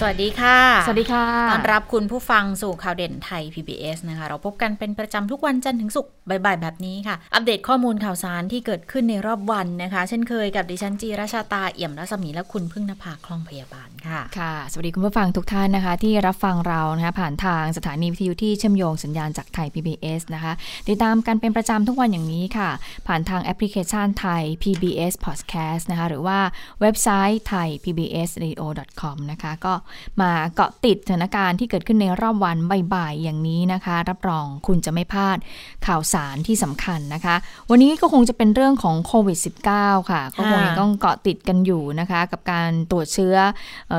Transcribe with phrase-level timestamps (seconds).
[0.00, 20.52] สวัสดีค่ะ สวัสดีค่ะ ต้อนรับคุณผู้ฟังสู่ข่าวเด่นไทย PBS นะคะ เราพบกันเป็นประจำทุกวันจันทร์ถึงศุกร์บ่ายๆ แบบนี้ค่ะ อัปเดตข้อมูลข่าวสารที่เกิดขึ้นในรอบวันนะคะ เช่นเคยกับดิฉันจีราชาตาเอี่ยมรัศมีและคุณพึ่งนภาคล่องพยาบาลค่ะ ค่ะ สวัสดีคุณผู้ฟังทุกท่านนะคะ ที่รับฟังเรานะคะผ่านทางสถานีวิทยุที่เชื่อมโยงสัญญาณจากไทย PBS นะคะ
[20.88, 22.70] ติดตามกันเป็นประจำทุกวันอย่างนี้ค่ะ
[23.06, 26.38] ผ่านทางแอปพลิเคชันไทย PBS Podcast นะคะหรือว่า
[26.80, 28.62] เว็บไซต์ไทย PBS Radio
[29.00, 29.74] com นะคะก็
[30.20, 32.56] มาเกาะติดสถานการณ์ที่เกิดขึ้นในรอบวัน
[32.94, 35.38] บ่ายๆอย่างนี้นะคะ รับรองคุณจะไม่พลาด
[35.86, 37.36] ข่าวสารที่สำคัญนะคะ
[37.70, 39.38] วันนี้ก็คงจะเป็นเรื่องของโควิด
[39.74, 43.36] -19 ค่ะ ก็คงยังต้องเกาะติดกันอยู่นะคะ กับการตรวจเชื้อ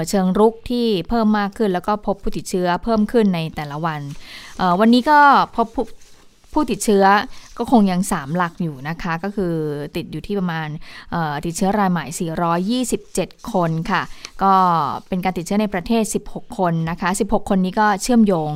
[0.10, 4.02] เชิงรุกที่เพิ่มมากขึ้น แล้วก็พบผู้ติดเชื้อเพิ่มขึ้นในแต่ละวัน
[4.80, 5.20] วันนี้ก็
[5.56, 5.68] พบ
[6.58, 7.06] ผู้ติดเชื้อ
[7.58, 9.54] ก็คงยัง 3 หลักอยู่นะคะ ก็คือ
[9.96, 10.68] ติดอยู่ที่ประมาณ
[11.46, 12.06] ติดเชื้อรายใหม่
[13.00, 14.02] 427 คนค่ะ
[14.44, 14.54] ก็
[15.08, 18.52] เป็นการติดเชื้อในประเทศ 16 คนนะคะ 16 คนนี้ก็เชื่อมโยง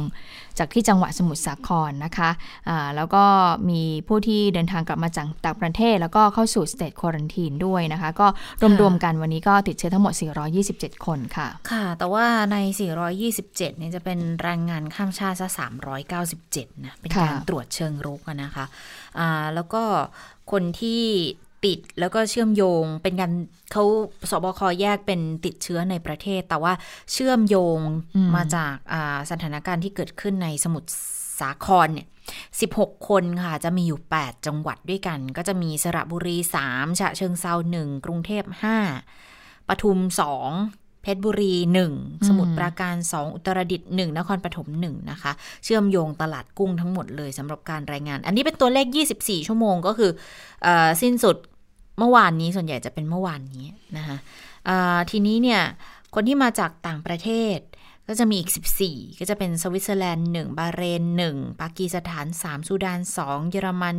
[0.60, 2.30] จากที่จังหวัดสมุทรสาครนะคะ
[2.70, 3.24] อ่าแล้วก็
[3.70, 8.28] มีผู้ที่เดินทางกลับมาจากต่างประเทศ แล้วก็เข้าสู่สเตทควอรันทีนด้วยนะคะ ก็
[8.82, 10.14] รวมๆกันวันนี้ก็ติดเชื้อทั้งหมด
[10.60, 12.58] 427 คนค่ะ ค่ะ แต่ว่าใน
[13.18, 15.48] 427 เนี่ยจะเป็นแรงงานข้ามชาติซะ
[16.16, 18.66] 397 นะ เป็นการค่ะตรวจเชิงรุกอะนะคะ
[19.20, 19.84] อ่าแล้วก็
[20.52, 21.04] คนที่
[21.66, 23.32] ติดแล้วก็เชื่อมโยงเป็นการ
[23.72, 23.84] เขา
[24.32, 26.74] สบคแยกเป็นติดเชื้อในประเทศ แต่ว่า
[27.12, 27.80] เชื่อมโยง
[28.16, 30.90] อืมมาจากอ่าสถานการณ์ที่เกิดขึ้นในสมุทร
[31.40, 32.08] สาครเนี่ย
[32.58, 38.44] 16 คนค่ะ จะมีอยู่ 8 จังหวัดด้วยกัน ก็จะมีสระบุรี 3 ฉะเชิงเซา1 กรุงเทพ
[39.10, 39.98] 5 ปทุม
[40.52, 41.54] 2 เพชรบุรี
[41.92, 45.32] 1 สมุทรปราการ 2 อุตรดิตถ์1นครปฐม 1 นะคะ
[45.64, 50.12] เชื่อมโยงตลาดกุ้งทั้งหมดเลยสำหรับการรายงาน อันนี้เป็นตัวเลข 24 ชั่วโมงก็คือ
[50.64, 51.38] เออสิ้นสุด
[52.02, 53.66] เมื่อวานนี้ส่วนใหญ่จะเป็นเมื่อวานนี้
[53.98, 54.18] นะคะ
[55.12, 55.62] ทีนี้เนี่ย
[56.16, 57.58] คนที่มาจากต่างประเทศ
[58.08, 58.52] ก็จะมีอีก
[58.84, 61.04] 14 ก็จะเป็นสวิตเซอร์แลนด์ 1 บาห์เรน
[61.34, 63.98] 1 ปากีสถาน3ซูดาน 2 เยอรมัน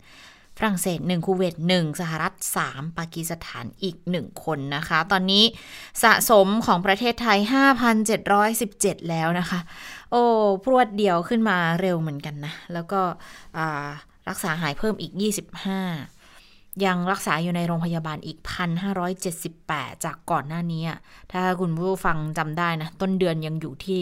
[0.00, 2.34] 1 ฝรั่งเศส 1 คูเวต 1 สหรัฐ
[2.66, 5.44] 3 ปากีสถานอีก 1 คนนะคะ ตอนนี้
[6.02, 7.38] สะสมของประเทศไทย
[8.24, 9.60] 5,717 แล้วนะคะ
[10.10, 10.22] โอ้
[10.64, 13.00] พรวดเดียวขึ้นมาเร็วเหมือนกันนะ แล้วก็
[14.28, 16.21] รักษาหายเพิ่มอีก 25
[16.84, 18.38] ยังรักษาอยู่ในโรงพยาบาลอีก
[19.20, 20.82] 1,578 จากก่อนหน้านี้
[21.32, 24.00] ถ้าคุณผู้ฟังจำได้นะ ต้นเดือนยังอยู่ที่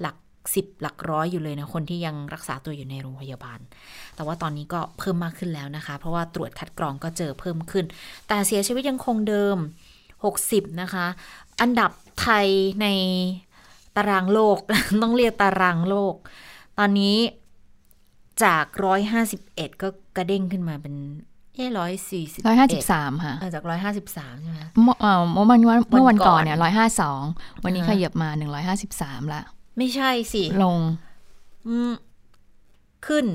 [0.00, 0.16] หลัก
[0.54, 3.58] สิบหลักร้อยอยู่เลยนะ คนที่ยังรักษาตัวอยู่ในโรงพยาบาล
[4.14, 7.84] แต่ว่าตอนนี้ก็เพิ่มมากขึ้นแล้วนะคะ เพราะว่าตรวจคัดกรองก็เจอเพิ่มขึ้น
[8.28, 9.56] แต่เสียชีวิตยังคงเดิม
[10.18, 11.06] 60 นะคะ
[11.60, 12.46] อันดับไทย
[12.82, 12.86] ใน
[13.96, 14.56] ตารางโลก
[15.02, 16.14] ต้องเรียกตารางโลก
[16.78, 17.16] ตอนนี้
[18.44, 18.64] จาก
[19.22, 20.94] 151 ก็กระเด้งขึ้นมาเป็น
[21.54, 22.42] เอ้ร้อยสี่สิบ
[22.78, 26.86] 153ค่ะจากร้อยห้าสิบสามใช่ไหมเมื่อเอ่อเมื่อวันวันเมื่อวันก่อนเนี่ยวันก่อ
[27.20, 28.28] น152วันนี้อ่าขฮะยับมา
[28.76, 29.42] 153ละ
[29.78, 30.78] ไม่ใช่สิ ลง
[31.68, 31.92] อืม
[33.06, 33.26] ขึ้น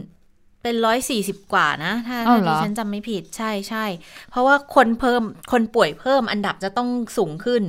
[0.62, 3.86] เป็นร้อยสี่สิบกว่านะ ถ้าอ้าวถ้าเหรดิอฉันจำไม่ผิดใช่ใช่
[4.30, 5.22] เพราะว่าคนเพิ่ม
[5.52, 7.64] คนป่วยเพิ่มอันดับจะต้องสูงขึ้น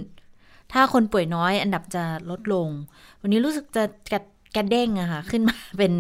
[0.73, 2.69] ถ้าคนป่วยน้อย อันดับจะลดลง
[3.21, 4.21] วันนี้รู้สึกจะกระ
[4.57, 5.93] กระเด้งอะค่ะ ขึ้นมาเป็น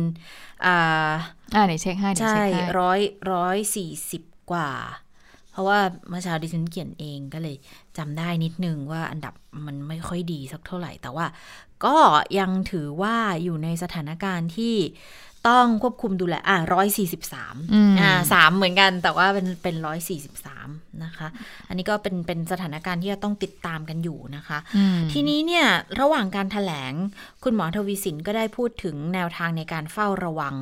[0.66, 1.10] อ่า
[1.54, 3.00] อ่าเดี๋ยวเช็คให้เดี๋ยวใช่เช็คให้ร้อย
[3.32, 4.70] ร้อยสี่สิบ กว่า
[5.50, 7.56] เพราะว่าเมื่อเช้าดิฉันเขียนเองก็เลย
[7.98, 9.34] จำได้นิดนึงว่าอันดับ
[9.66, 11.26] มันไม่ค่อยดีสักเท่าไหร่ แต่ว่า
[11.84, 11.96] ก็
[12.38, 14.74] ยังถือว่าอยู่ในสถานการณ์ที่
[15.48, 20.68] ต้องควบคุมดูแลอะร้อยสี่สิบสามอืมอ่าสามเหมือนกันแต่ว่าเป็นเป็นร้อยสี่สิบสาม
[21.04, 21.28] นะคะ
[21.68, 25.66] อันนี้ก็เป็นเป็นสถานการณ์ที่จะต้องติดตามกันอยู่นะคะอืมทีนี้เนี่ย
[26.00, 26.92] ระหว่างการถแถลง
[27.44, 30.54] คุณหมอทวีสินก็ได้พูดถึงแนวทางในการเฝ้าระวัง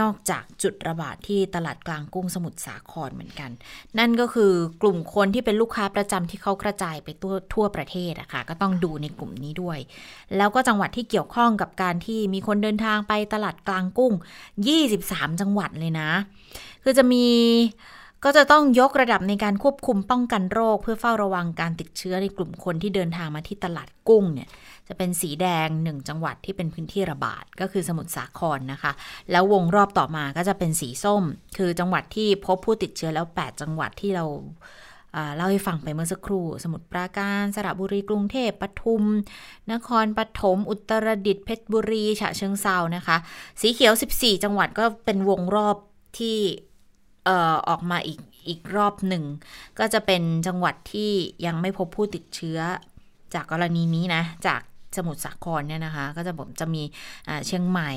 [0.00, 3.50] นอกจากจุดระบาดที่ตลาดกลางกุ้งสมุทรสาครเหมือนกัน
[3.98, 4.52] นั่นก็คือ
[4.82, 9.78] กลุ่มคนที่เป็นลูกค้าประจำที่เขากระจายไปทั่วทั่วประเทศอะค่ะก็ต้องดูในกลุ่มนี้ด้วย
[10.36, 14.12] แล้วก็จังหวัดที่เกี่ยวข้องกับการที่มีคนเดินทางไปตลาดกลางกุ้ง
[14.80, 16.10] 23 จังหวัดเลยนะ
[16.82, 17.26] คือจะมี
[18.24, 24.48] ก็จะต้องยกระดับในการควบคุมป้องกันโรค เพื่อเฝ้าระวังการติดเชื้อในกลุ่มคนที่เดินทางมาที่ตลาดกุ้งเนี่ย
[24.88, 28.92] จะเป็นสีแดงหนึ่งจังหวัดที่เป็นพื้นที่ระบาดก็คือสมุทรสาครนะคะ
[29.30, 31.22] แล้ววงรอบต่อมาก็จะเป็นสีส้ม
[31.56, 34.24] คือจังหวัดที่พบผู้ติดเชื้อแล้ว 8 จังหวัดที่เรา
[35.36, 39.02] เล่าให้ฟังไปเมื่อสักครู่ สมุทรปราการสระบุรีกรุงเทพปทุม
[39.72, 43.16] นครปฐมอุตรดิตถ์เพชรบุรีฉะเชิงเซานะคะ
[43.60, 45.76] สีเขียว 14 จังหวัดก็เป็นวงรอบ
[46.18, 46.38] ที่
[47.24, 48.18] เอ่อออกมาอีก
[48.48, 49.24] อีกรอบหนึ่ง
[49.78, 51.10] ก็จะเป็นจังหวัดที่
[51.46, 52.58] ยังไม่พบผู้ติดเชื้อ
[53.34, 54.60] จากกรณีนี้นะ จาก
[54.96, 56.82] สมุทรสาครเนี่ยนะคะ ก็จะผมจะมี
[57.46, 57.92] เชียงใหม่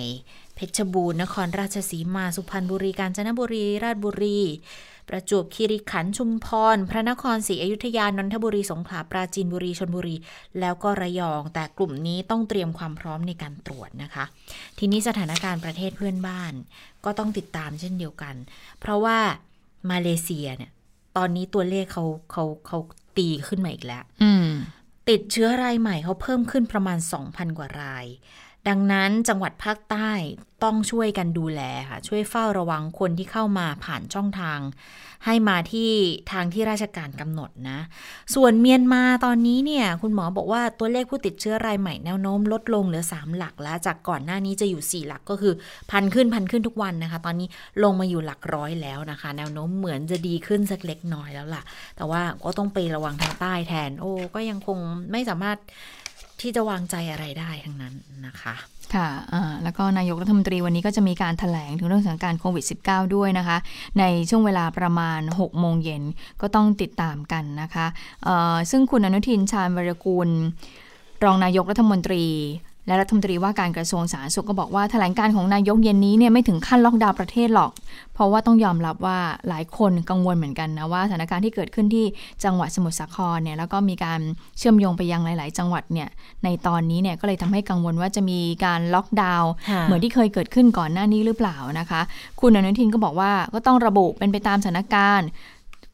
[0.55, 4.39] เพชรบูรณ์นครราชสีมาสุพรรณบุรีกาญจนบุรี ราชบุรี
[5.09, 10.15] ประจวบคีรีขันธ์ชุมพร พระนครศรีอยุธยานนทบุรีสงขลาปราจีนบุรีชนบุรี
[10.59, 14.25] แล้วก็ระยอง แต่กลุ่มนี้ต้องเตรียมความพร้อมในการตรวจนะคะ
[14.79, 16.53] ทีนี้สถานการณ์ประเทศเพื่อนบ้าน
[17.05, 18.35] ก็ต้องติดตามเช่นเดียวกัน
[18.79, 19.17] เพราะว่า
[19.91, 20.71] มาเลเซียเนี่ย
[21.17, 22.77] ตอนนี้ตัวเลขเขาเขาเขา
[23.17, 24.49] ตีขึ้นมาอีกแล้วอืม
[25.09, 26.97] ติดเชื้อรายใหม่เขาเพิ่มขึ้นประมาณ
[27.27, 28.05] 2,000 กว่าราย
[28.69, 30.11] ดังนั้นจังหวัดภาคใต้
[30.63, 34.59] ต้องช่วยกันดูแลค่ะ ช่วยเฝ้าระวังคนที่เข้ามาผ่านช่องทาง
[35.25, 35.91] ให้มาที่
[36.31, 37.79] ทางที่ราชการกำหนดนะ
[38.35, 45.53] ส่วนเมียนมาตอนนี้เนี่ย คุณหมอบอกว่าตัวเลขผู้ติดเชื้อรายใหม่แนวโน้มลดลงเหลือ 3 หลักแล้ว จากก่อนหน้านี้จะอยู่ 4 หลักก็คือ
[45.91, 47.47] พันขึ้นพันขึ้นทุกวันนะคะ ตอนนี้
[47.83, 51.63] ลงมาอยู่หลักร้อยแล้วนะคะ แนวโน้มเหมือนจะดีขึ้นสักเล็กน้อยแล้วล่ะ
[51.97, 54.77] แต่ว่าก็ต้องไประวังทางใต้แทน โอ้ก็ยังคง
[55.11, 55.57] ไม่สามารถ
[56.43, 57.93] ที่จะวางใจอะไรได้ทั้งนั้น
[58.27, 58.55] นะคะ
[58.95, 59.09] ค่ะ
[59.63, 63.57] แล้วก็นายกรัฐมนตรีวันนี้ก็จะมีการถแถลงถึงเรื่องสถานการณ์โควิด -19 ด้วยนะคะ
[63.99, 66.03] ในช่วงเวลาประมาณ 6 โมงเย็น
[66.41, 67.85] ก็ต้องติดตามกันนะคะ
[68.71, 70.29] ซึ่งคุณอนุทินชาญวรกูล
[71.23, 72.23] รองนายกรัฐมนตรี
[72.87, 77.71] และรัฐมนตรีว่าการกระทรวงสาธารณสุขก็บอกว่าแถลงการของนายกเย็นนี้เนี่ยไม่ถึงขั้นล็อกดาวน์ประเทศหรอก
[78.13, 79.19] เพราะว่าต้องยอมรับว่า
[79.49, 82.05] หลายคนกังวลเหมือนกันนะว่าสถานการณ์ที่เกิดขึ้นที่
[82.43, 84.19] จังหวัดสมุทรสาครเนี่ยแล้วก็มีการ
[84.57, 86.09] เชื่อมโยงไปยังหลาย ๆ จังหวัดเนี่ย
[86.43, 89.51] ในตอนนี้เนี่ยก็เลยทำให้กังวลว่าจะมีการล็อกดาวน์
[89.83, 92.01] เหมือนที่เคยเกิดขึ้นก่อนหน้านี้หรือเปล่านะคะ
[92.41, 95.27] คุณอนุทินก็บอกว่าก็ต้องระบุเป็นไปตามสถานการณ์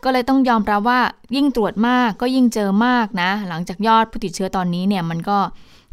[0.04, 1.00] ก็เลยต้องยอมรับว่า
[1.36, 5.38] ยิ่งตรวจมากก็ยิ่งเจอมากนะ หลังจากยอดผู้ติดเชื้อตอนนี้เนี่ยมันก็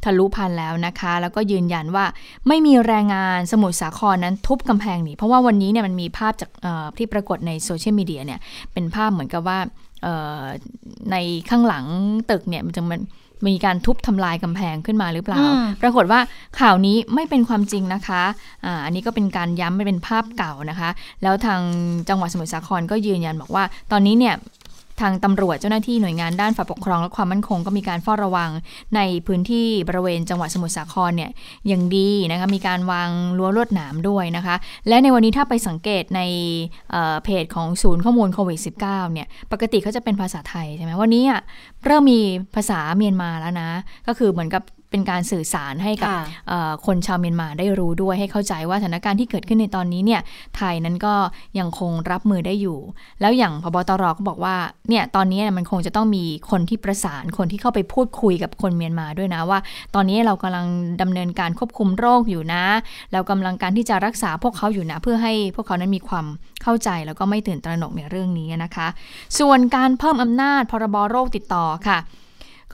[0.04, 2.04] ทะลุพันแล้วนะคะ แล้วก็ยืนยันว่า
[2.48, 6.50] ไม่มีแรงงานสมุทรสาครนั้นทุบกำแพงหนีเพราะว่าวันนี้เนี่ยมันมีภาพจาก
[6.98, 8.40] ที่ปรากฏในโซเชียลมีเดียเนี่ย
[8.72, 9.58] เป็นภาพเหมือนกับว่า
[11.10, 11.16] ใน
[11.50, 11.84] ข้างหลัง
[12.30, 13.02] ตึกเนี่ยมันจะมัน
[13.48, 15.40] มีการทุบทำลายกำแพงขึ้นมาหรือเปล่า
[15.82, 16.20] ปรากฏว่า
[16.60, 18.22] ข่าวนี้ไม่เป็นความจริงนะคะ
[18.66, 20.90] อ่าอันนี้ก็เป็นการย้ำไม่เป็นภาพเก่านะคะ
[21.22, 21.60] แล้วทาง
[22.08, 24.34] จังหวัดสมุทรสาครก็ยืนยันบอกว่า ตอนนี้เนี่ย
[25.00, 28.50] ทางตำรวจเจ้าหน้าที่หน่วยงานด้านฝ่ายปกครองและความมั่นคงก็มีการเฝ้าระวัง
[28.96, 31.30] ในพื้นที่บริเวณจังหวัดสมุทรสาครเนี่ย
[31.68, 34.56] อย่างดีนะคะมีการวางรั้วลวดหนามด้วยนะคะ
[34.88, 36.20] และในวันนี้ถ้าไปสังเกตใน
[37.24, 41.40] เพจของศูนย์ข้อมูลโควิด -19 เนี่ยปกติเขาจะเป็นภาษาไทยใช่ไหมวันนี้อะ
[41.84, 42.20] เริ่มมี
[42.54, 43.68] ภาษาเมียนมาแล้วนะ
[44.06, 44.62] ก็คือเหมือนกับ
[44.96, 46.12] เป็นการสื่อสารให้กับ
[46.86, 50.20] คนชาวเมียนมาได้รู้ด้วยให้เข้าใจว่าสถานการณ์ที่เกิดขึ้นในตอนนี้เนี่ย
[50.56, 51.14] ไทยนั้นก็
[51.58, 52.78] ยังคงรับมือได้อยู่
[53.20, 54.56] แล้วอย่างพบตรก็บอกว่า
[54.88, 59.58] เนี่ยตอนนี้มันคงจะต้องมีคนที่ประสานคนที่เข้าไปพูดคุยกับคนเมียนมาด้วยนะว่า
[59.94, 60.66] ตอนนี้เรากำลัง
[61.02, 62.64] ดำเนินการควบคุมโรคอยู่นะ
[63.12, 66.26] เรากำลังการที่จะรักษาพวกเขาอยู่นะ เพื่อให้พวกเขานั้นมีความ
[66.62, 68.88] เข้าใจแล้วก็ไม่ตื่นตระหนกในเรื่องนี้นะคะ
[69.38, 72.00] ส่วนการเพิ่มอำนาจพรบโรคติดต่อค่ะ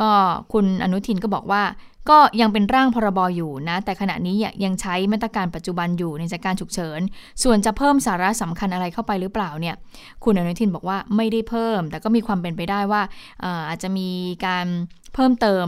[0.00, 0.10] ก็
[0.52, 1.62] คุณอนุทินก็บอกว่า
[2.10, 7.00] ก็ยังเป็นร่างพรบอยู่นะ แต่ขณะนี้ยังใช้มาตรการปัจจุบันอยู่ในสถานการฉุกเฉิน
[7.42, 9.74] ส่วนจะเพิ่มสาระสำคัญอะไรเข้าไปหรือเปล่าเนี่ย
[10.24, 13.02] คุณอนุทินบอกว่าไม่ได้เพิ่ม แต่ก็มีความเป็นไปได้ว่า
[13.68, 14.08] อาจจะมี
[14.46, 14.66] การ
[15.14, 15.66] เพิ่มเติม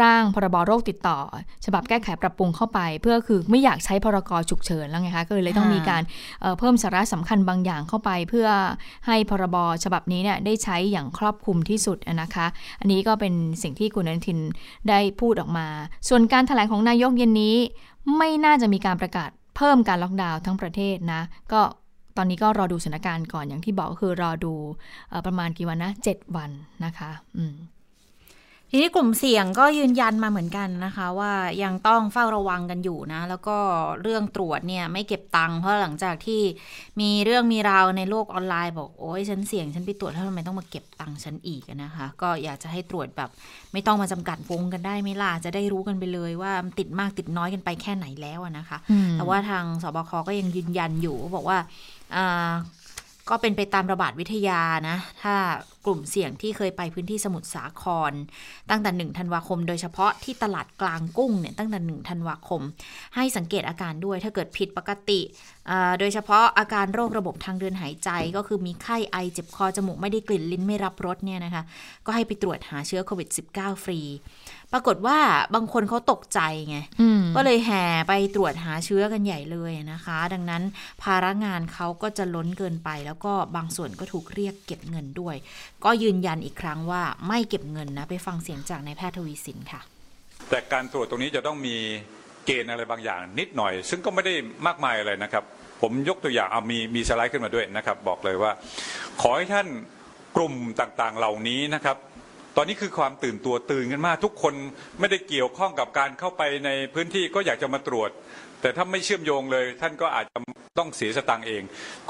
[0.00, 1.18] ร่างพรบโรคติดต่อ
[1.64, 6.02] ฉบับแก้ไขปรับปรุงเข้าไป เพื่อคือไม่อยากใช้พรกฉุกเฉินแล้วไงคะก็เลยต้องมีการ
[6.58, 8.48] เพิ่มสาระสำคัญบางอย่างเข้าไป เพื่อ
[9.06, 12.46] ให้พรบฉบับนี้เนี่ยได้ใช้อย่างครอบคลุมที่สุดนะคะ
[12.80, 14.38] อันนี้ก็เป็นสิ่งที่คุณอนุทิน
[14.88, 15.66] ได้พูดออกมา
[16.08, 17.56] ส่วนการถแถลงของนายกเย็นนี้
[18.16, 21.60] ไม่น่าจะมีการประกาศเพิ่มการล็อกดาวน์ทั้งประเทศนะ ก็
[22.16, 24.54] ตอนนี้ก็รอดูสถานการณ์ก่อนอย่างที่บอกคือรอดู
[25.26, 26.50] ประมาณกี่วันนะ 7 วัน
[26.84, 27.54] นะคะ อืม
[28.74, 33.56] ทีนี้กลุ่มเสี่ยงก็ยืนยันมาเหมือนกันนะคะ ว่ายังต้องเฝ้าระวังกันอยู่นะ แล้วก็
[34.02, 36.42] เรื่องตรวจเนี่ยไม่เก็บตังค์เพราะหลังจากที่
[37.00, 43.30] มีเรื่องมีราวในโลกออนไลน์บอกโอ้ยฉันเสี่ยงฉันไปตรวจแล้วทำไมต้องมาเก็บตังค์ฉันอีกนะคะ ก็อยากจะให้ตรวจแบบ
[43.72, 48.78] ไม่ต้องมาจำกัดวงกันได้ไม่ล่ะจะได้รู้กันไปเลยว่าติดมากติดน้อยกันไปแค่ไหนแล้วนะคะ
[49.14, 51.58] แต่ว่าทางสบคก็ยังยืนยันอยู่บอกว่า
[53.30, 55.34] ก็เป็นไปตามระบาดวิทยานะ ถ้า
[55.84, 58.12] กลุ่มเสี่ยงที่เคยไปพื้นที่สมุทรสาคร
[58.70, 62.60] ตั้งแต่1ธันวาคม โดยเฉพาะที่ตลาดกลางกุ้งเนี่ยตั้งแต่1ธันวาคม
[63.16, 65.20] ให้สังเกตอาการด้วยถ้าเกิดผิดปกติ
[65.98, 71.62] โดยเฉพาะอาการโรคระบบทางเดินหายใจ ก็คือมีไข้ไอเจ็บคอจมูกไม่ได้กลิ่นลิ้นไม่รับรสเนี่ยนะคะ
[72.06, 74.00] ก็ให้ไปตรวจหาเชื้อโควิด -19 ฟรี
[74.72, 75.18] ปรากฏว่า
[75.54, 76.78] บางคนเขาตกใจไง
[77.36, 80.62] ก็เลยแห่ไปตรวจหาเชื้อกันใหญ่เลยนะคะ ดังนั้น
[81.02, 85.36] ภาระงานเขาก็จะล้นเกินไป แล้วก็บางส่วนก็ถูกเรียกเก็บเงินด้วย
[85.84, 89.80] ก็ยืนยันอีกครั้งว่าไม่เก็บเงินนะไปฟังเสียงจากนายแพทย์ทวีสินค่ะ
[90.50, 91.76] แต่การตรวจตรงนี้จะต้องมี
[92.46, 94.34] เกณฑ์อะไรบางอย่างนิดหน่อย ซึ่งก็ไม่ได้
[94.66, 95.44] มากมายอะไรนะครับ
[95.82, 98.52] ผมยกตัวอย่างเอามีมีสไลด์ขึ้นมาด้วยนะครับ บอกเลยว่า
[99.20, 99.66] ขอให้ท่าน
[100.36, 101.96] กลุ่มต่างๆเหล่านี้นะครับ
[102.56, 104.54] ตอนนี้คือความตื่นตัวตื่นกันมาก ทุกคน
[105.00, 108.10] ไม่ได้เกี่ยวข้องกับการเข้าไปในพื้นที่ก็อยากจะมาตรวจ
[108.60, 110.38] แต่ถ้าไม่เชื่อมโยงเลย ท่านก็อาจจะ
[110.78, 111.62] ต้องเสียสตังค์เอง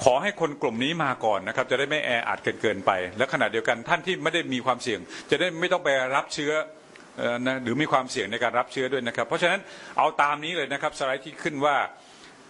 [0.02, 6.52] ขอให้คนกลุ่มนี้มาก่อนนะครับ จะได้ไม่แออัดเกินเกินไป และขณะเดียวกันท่านที่ไม่ได้มีความเสี่ยง จะได้ไม่ต้องไปรับเชื้อ
[7.18, 9.60] เอ่อนะหรือมีความเสี่ยงในการรับเชื้อด้วยนะครับ เพราะฉะนั้น
[9.98, 11.76] เอาตามนี้เลยนะครับสไลด์ที่ขึ้นว่า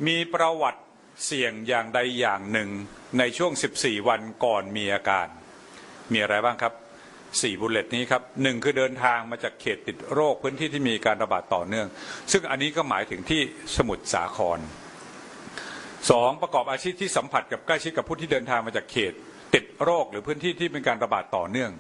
[0.07, 0.81] มีประวัติ
[1.27, 2.69] เสี่ยงอย่างใดอย่างหนึ่ง
[3.19, 5.27] ในช่วง 14 วันก่อนมีอาการ
[6.13, 6.73] มีอะไรบ้างครับ
[7.41, 11.87] 4บุลเลตนี้ครับหนึ่งคือเดินทางมาจากเขตติดโรคพื้นที่ที่มีการระบาดต่อเนื่อง
[12.33, 13.41] ซึ่งอันนี้ก็หมายถึงที่
[13.77, 14.59] สมุทรสาคร
[16.11, 19.13] สองประกอบอาชีพที่สัมผัสกับใกล้ชิดกับผู้ที่เดินทางมาจากเขต
[19.55, 21.71] ติดโรคหรือพื้นที่ที่เป็นการระบาดต่อเนื่อง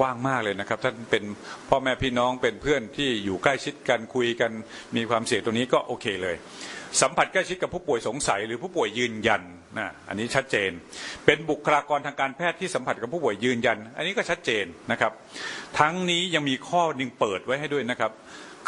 [0.00, 1.24] กว้างมากเลยนะครับท่านเป็น
[1.68, 4.50] พ่อแม่พี่น้องเป็นเพื่อนที่อยู่ใกล้ชิดกันคุยกัน
[4.96, 6.36] มีความเสี่ยงตรงนี้ก็โอเคเลย
[7.00, 9.42] สัมผัสใกล้ชิดกับผู้ป่วยสงสัยหรือผู้ป่วยยืนยัน
[9.78, 10.70] นะอันนี้ชัดเจน
[11.26, 15.12] เป็นบุคลากรทางการแพทย์ที่สัมผัสกับผู้ป่วยยืนยัน อันนี้ก็ชัดเจนนะครับ
[15.80, 18.12] ทั้งนี้ยังมีข้อหนึ่งเปิดไว้ให้ด้วยนะครับ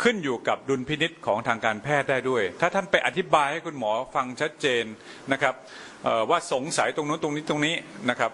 [0.03, 4.85] ขึ้นอยู่กับดุลพินิษของทางการแพทย์ได้ด้วย ถ้าท่านไปอธิบายให้คุณหมอฟังชัดเจน
[5.33, 5.55] นะครับ
[6.31, 7.75] ว่าสงสัยตรงนู้นตรงนี้ตรงนี้
[8.11, 8.31] นะครับ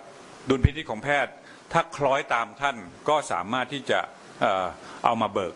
[0.50, 1.32] ดุลพินิษของแพทย์
[1.72, 2.76] ถ้าคล้อยตามท่าน
[3.08, 3.98] ก็สามารถที่จะ
[4.40, 4.66] เอ่อ
[5.04, 5.54] เอามาเบิก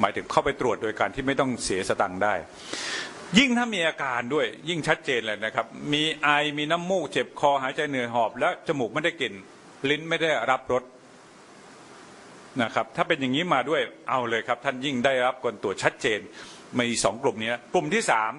[0.00, 2.34] หมายถึงเข้าไปตรวจโดยการที่ไม่ต้องเสียสตังค์ได้
[3.38, 9.34] ยิ่งถ้ามีอาการด้วยยิ่งชัดเจนเลยนะครับ มีไอมีน้ำมูกเจ็บคอหายใจเหนื่อยหอบ และจมูกไม่ได้กลิ่น
[9.90, 10.82] ลิ้นไม่ได้รับรส
[12.62, 13.80] นะครับ ถ้าเป็นอย่างนี้มาด้วย
[14.10, 16.20] เอาเลยครับ ท่านยิ่งได้รับการตรวจชัดเจน
[16.78, 18.32] มีสองกลุ่มนี้กลุ่มที่สาม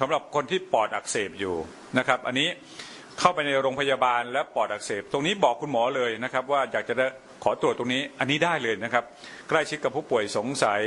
[0.00, 1.54] สำหรับคนที่ปอดอักเสบอยู่
[1.98, 2.48] นะครับ อันนี้
[3.18, 6.94] เข้าไปในโรงพยาบาลและปอดอักเสบ ตรงนี้บอกคุณหมอเลยนะครับ ว่าอยากจะ
[7.44, 9.04] ขอตรวจตรงนี้อันนี้ได้เลยนะครับ
[9.48, 10.80] ใกล้ชิดกับผู้ป่วยสงสัย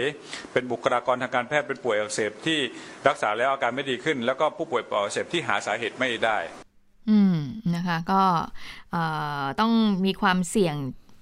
[0.52, 2.60] เป็นบุคลากรทางการแพทย์เป็นป่วยอักเสบที่
[3.08, 6.38] รักษาแล้วอาการไม่ดีขึ้น แล้วก็ผู้ป่วยปอดอักเสบที่หาสาเหตุไม่ได้
[7.10, 7.38] อืม
[7.76, 8.22] นะคะ ก็
[9.60, 9.72] ต้อง
[10.06, 10.76] มีความเสี่ยง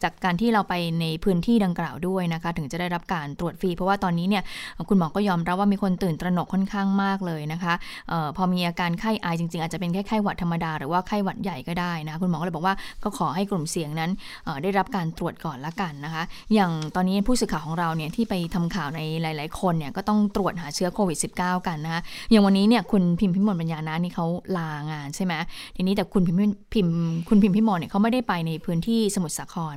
[0.04, 4.44] จากการที่เราไปในพื้นที่ดังกล่าวด้วยนะคะ ถึงจะได้รับการตรวจฟรี เพราะว่าตอนนี้เนี่ย
[4.90, 7.74] คุณหมอก็ยอมรับว่ามีคนตื่นตระหนกค่อนข้างมากเลยนะคะ
[8.12, 14.12] ออพอมีอาการไข้ไอจริง ๆ อาจจะเป็นแค่ไข้หวัดธรรมดาหรือว่าไข้หวัดใหญ่ก็ได้นะคุณหมอก็เลยบอกว่าก็ขอให้กลุ่มเสี่ยงนั้น
[14.48, 24.26] ออได้รับการตรวจก่อนละกันนะคะ อย่างตอนนี้ผู้สื่อข่าวของเราเนี่ยที่ไปทำข่าวในหลาย ๆ คนเนี่ยก็ต้องตรวจหาเชื้อโควิด -19 กันนะคะอย่างวันนี้เนี่ยคุณพิมพ์พิมลปัญญานะนี่เขา
[24.58, 25.34] ลางานใช่ไหม
[25.76, 26.40] ทีนี้แต่คุณพิมพ์
[26.74, 26.88] พิม
[27.30, 29.76] คุณพิมพ์พิมลเนี่ยเขาไม่ได้ไปในพื้นที่สมุทรสาคร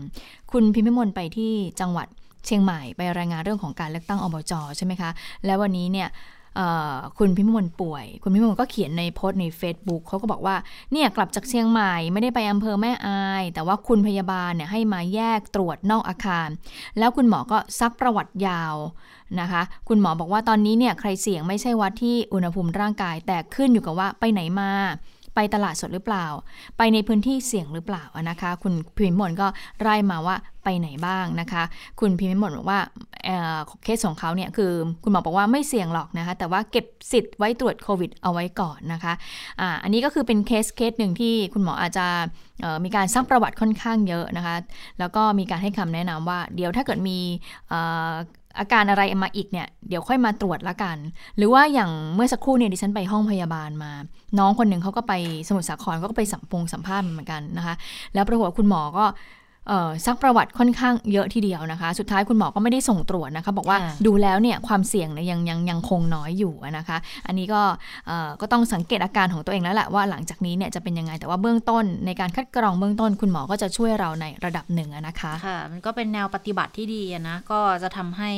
[0.53, 2.09] คุณพิมพ์พิมลไปที่จังหวัด
[2.47, 5.11] เชียงใหม่ไปรายงานเรื่องของการเลือกตั้งอบจใช่ไหมคะ
[5.45, 6.09] แล้ววันนี้เนี่ย
[7.19, 10.57] คุณพิมพ์มลป่วย คุณพิมพ์มลก็เขียนในโพสต์ใน Facebook เขาก็บอกว่า
[10.93, 16.49] เนี่ยกลับจากเชียงใหม่ไม่ได้ไปอำเภอแม่อาย แต่ว่าคุณพยาบาลเนี่ยให้มาแยกตรวจนอกอาคาร
[16.99, 18.75] แล้วคุณหมอก็ซักประวัติยาว
[19.41, 24.73] นะคะ คุณหมอบอกว่าตอนนี้เนี่ยใครเสี่ยงไม่ใช่วัดที่อุณหภูมิร่างกาย แต่ขึ้นอยู่กับว่าไปไหนมา
[25.35, 26.27] ไปตลาดสดหรือเปล่า
[26.79, 29.47] ไปในพื้นที่เสี่ยงหรือเปล่านะคะ คุณพิมพ์มนก็
[29.83, 31.63] ไล่มาว่าไปไหนบ้างนะคะ
[32.01, 32.81] คุณพิมพ์มนบอกว่า
[33.25, 34.73] เเคสของเขาเนี่ยคือ
[35.03, 39.13] คุณหมอบอกว่าไม่เสี่ยงหรอกนะคะ แต่ว่าเก็บสิทธิ์ไว้ตรวจโควิดเอาไว้ก่อนนะคะ
[39.61, 42.07] อ่าอันนี้ก็คือเป็นเคสเคสหนึ่งที่คุณหมออาจจะ
[42.85, 44.57] มีการซักประวัติค่อนข้างเยอะนะคะ
[44.99, 47.19] แล้วก็มีการให้คำแนะนำว่า เดี๋ยวถ้าเกิดมี
[48.59, 50.97] อาการอะไรมาอีกเนี่ยเดี๋ยวค่อยมาตรวจละกัน
[51.37, 53.93] หรือว่าอย่างเมื่อสักครู่เนี่ยดิฉันไปห้องพยาบาลมา
[54.39, 55.15] น้องคนหนึ่งเขาก็ไป
[55.49, 57.75] สมุทรสาครเขาก็ไปสัมพงสัมภาษณ์เหมือนกันนะคะ
[58.15, 59.05] แล้วปรากฏว่าคุณหมอก็
[60.07, 67.63] ซักประวัติค่อนข้างเยอะทีเดียวนะคะ สุดท้ายคุณหมอก็ไม่ได้ส่งตรวจนะคะ บอกว่าค่ะดูแล้วเนี่ยความเสี่ยงเนี่ยยังยังยังคงน้อยอยู่นะคะ อันนี้ก็
[68.07, 78.31] เอ่อก็ต้องสังเกตอาการของตัวเองแล้วแหละว่าหลังจากนี้เนี่ยจะเป็นยังไงแต่ว่าเบื้องต้น ในการคัดกรองเบื้องต้น คุณหมอก็จะช่วยเราในระดับหนึ่งอะนะคะค่ะมันก็เป็นแนวปฏิบัติที่ดีอะนะก็จะทำให้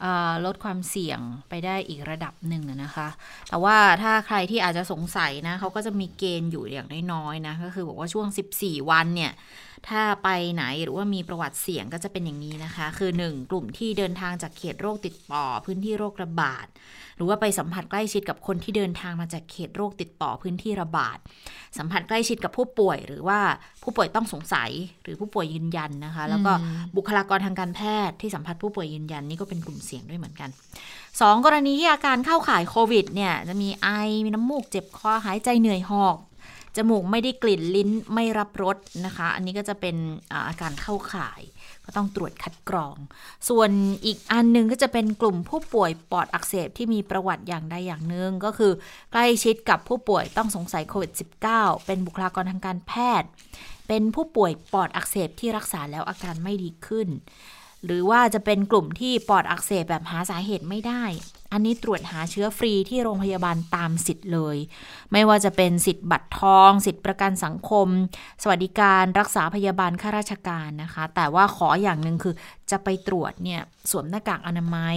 [0.00, 3.08] เอ่อลดความเสี่ยงไปได้อีกระดับหนึ่งอะนะคะ
[3.48, 8.26] แต่ว่าถ้าใครที่อาจจะสงสัยนะเขาก็จะมีเกณฑ์อยู่อย่างน้อยๆนะก็คือบอกว่าช่วง
[8.58, 9.32] 14 วันเนี่ย
[9.88, 16.66] ถ้าไปไหนหรือว่ามีประวัติเสี่ยงก็จะเป็นอย่างนี้นะคะ คือ 1 กลุ่มที่เดินทางจากเขตโรคติดต่อ พื้นที่โรคระบาด
[17.16, 21.18] หรือว่าไปสัมผัสใกล้ชิดกับคนที่เดินทางมาจากเขตโรคติดต่อพื้นที่ระบาด
[21.78, 23.40] สัมผัสใกล้ชิดกับผู้ป่วย หรือว่า
[23.82, 24.70] ผู้ป่วยต้องสงสัย
[25.02, 30.50] หรือผู้ป่วยยืนยันนะคะ แล้วก็อืมบุคลากรทางการแพทย์ที่สัมผัสผู้ป่วยยืนยันนี่ก็เป็นกลุ่มเสี่ยงด้วยเหมือนกัน
[31.20, 33.88] สองกรณีที่อาการเข้าข่ายโควิดเนี่ยจะมีไอ
[34.24, 36.16] มีน้ำมูกเจ็บคอหายใจเหนื่อยหอบ
[36.76, 38.76] จมูกไม่ได้กลิ่นลิ้นไม่รับรส
[39.06, 39.96] นะคะ อันนี้ก็จะเป็น
[40.48, 41.40] อาการเข้าข่าย
[41.84, 42.96] ก็ต้องตรวจคัดกรอง
[43.48, 43.70] ส่วน
[44.06, 48.72] อีกอันหนึงก็จะเป็นกลุ่มผู้ป่วยปอดอักเสบที่มีประวัติอย่างใดอย่างหนึ่งก็คือ
[49.12, 51.12] ใกล้ชิดกับผู้ป่วยต้องสงสัยโควิด
[51.48, 53.28] -19 เป็นบุคลากรทางการแพทย์
[53.88, 57.08] เป็นผู้ป่วยปอดอักเสบที่รักษาแล้วอาการไม่ดีขึ้น
[57.84, 61.04] หรือว่าจะเป็นกลุ่มที่ปอดอักเสบแบบหาสาเหตุไม่ได้
[61.52, 64.56] อันนี้ตรวจหาเชื้อฟรีที่โรงพยาบาลตามสิทธิ์เลย
[65.12, 67.88] ไม่ว่าจะเป็นสิทธิ์บัตรทอง สิทธิ์ประกันสังคม
[68.42, 72.34] สวัสดิการรักษาพยาบาลข้าราชการนะคะ แต่ว่าขออย่างหนึ่งคือ
[72.72, 73.60] จะไปตรวจเนี่ย
[73.90, 74.96] สวมหน้ากากอนามัย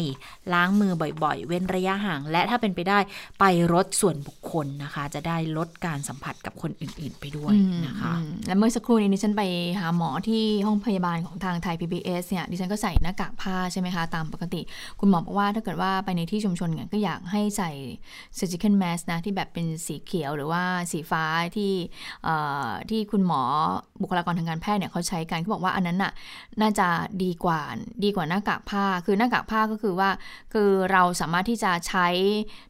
[0.53, 2.99] ล้างมือบ่อยๆ เว้นระยะห่าง และถ้าเป็นไปได้
[3.39, 7.53] ไปรถส่วนบุคคลนะคะ จะได้ลดการสัมผัสกับคนอื่นๆ ไปด้วย
[7.87, 8.13] นะคะ
[8.47, 9.43] และเมื่อสักครู่นี้ดิฉันไป
[9.79, 14.61] หาหมอที่ห้องพยาบาลของทางไทย PBS เนี่ยดิฉันก็ใส่หน้ากากผ้าใช่ไหมคะ ตามปกติ
[14.99, 17.71] คุณหมอบอกว่าถ้าเกิดว่าไปในที่ชุมชนเนี่ยก็อยากให้ใส่
[18.37, 21.23] surgical mask นะที่แบบเป็นสีเขียวหรือว่าสีฟ้า
[21.55, 21.73] ที่
[22.89, 23.41] ที่คุณหมอ
[24.01, 26.11] บุคลากรทางการแพทย์เนี่ยเขาใช้กันเขาบอกว่าอันนั้นน่ะ
[26.61, 26.87] น่าจะ
[27.23, 27.61] ดีกว่า
[28.03, 30.09] ดีกว่าหน้ากากผ้า คือหน้ากากผ้าก็คือว่า
[30.53, 32.07] คือเราสามารถที่จะใช้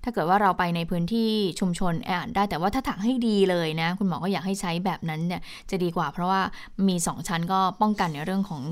[0.04, 6.42] ถ้าเกิดว่าเราไปในพื้นที่ชุมชนแออัดได้ แต่ว่าถ้าถักให้ดีเลยนะ คุณหมอก็อยากให้ใช้แบบนั้นเนี่ยจะดีกว่า เพราะว่า
[6.88, 8.64] มี 2 ชั้นก็ป้องกันในเรื่องของ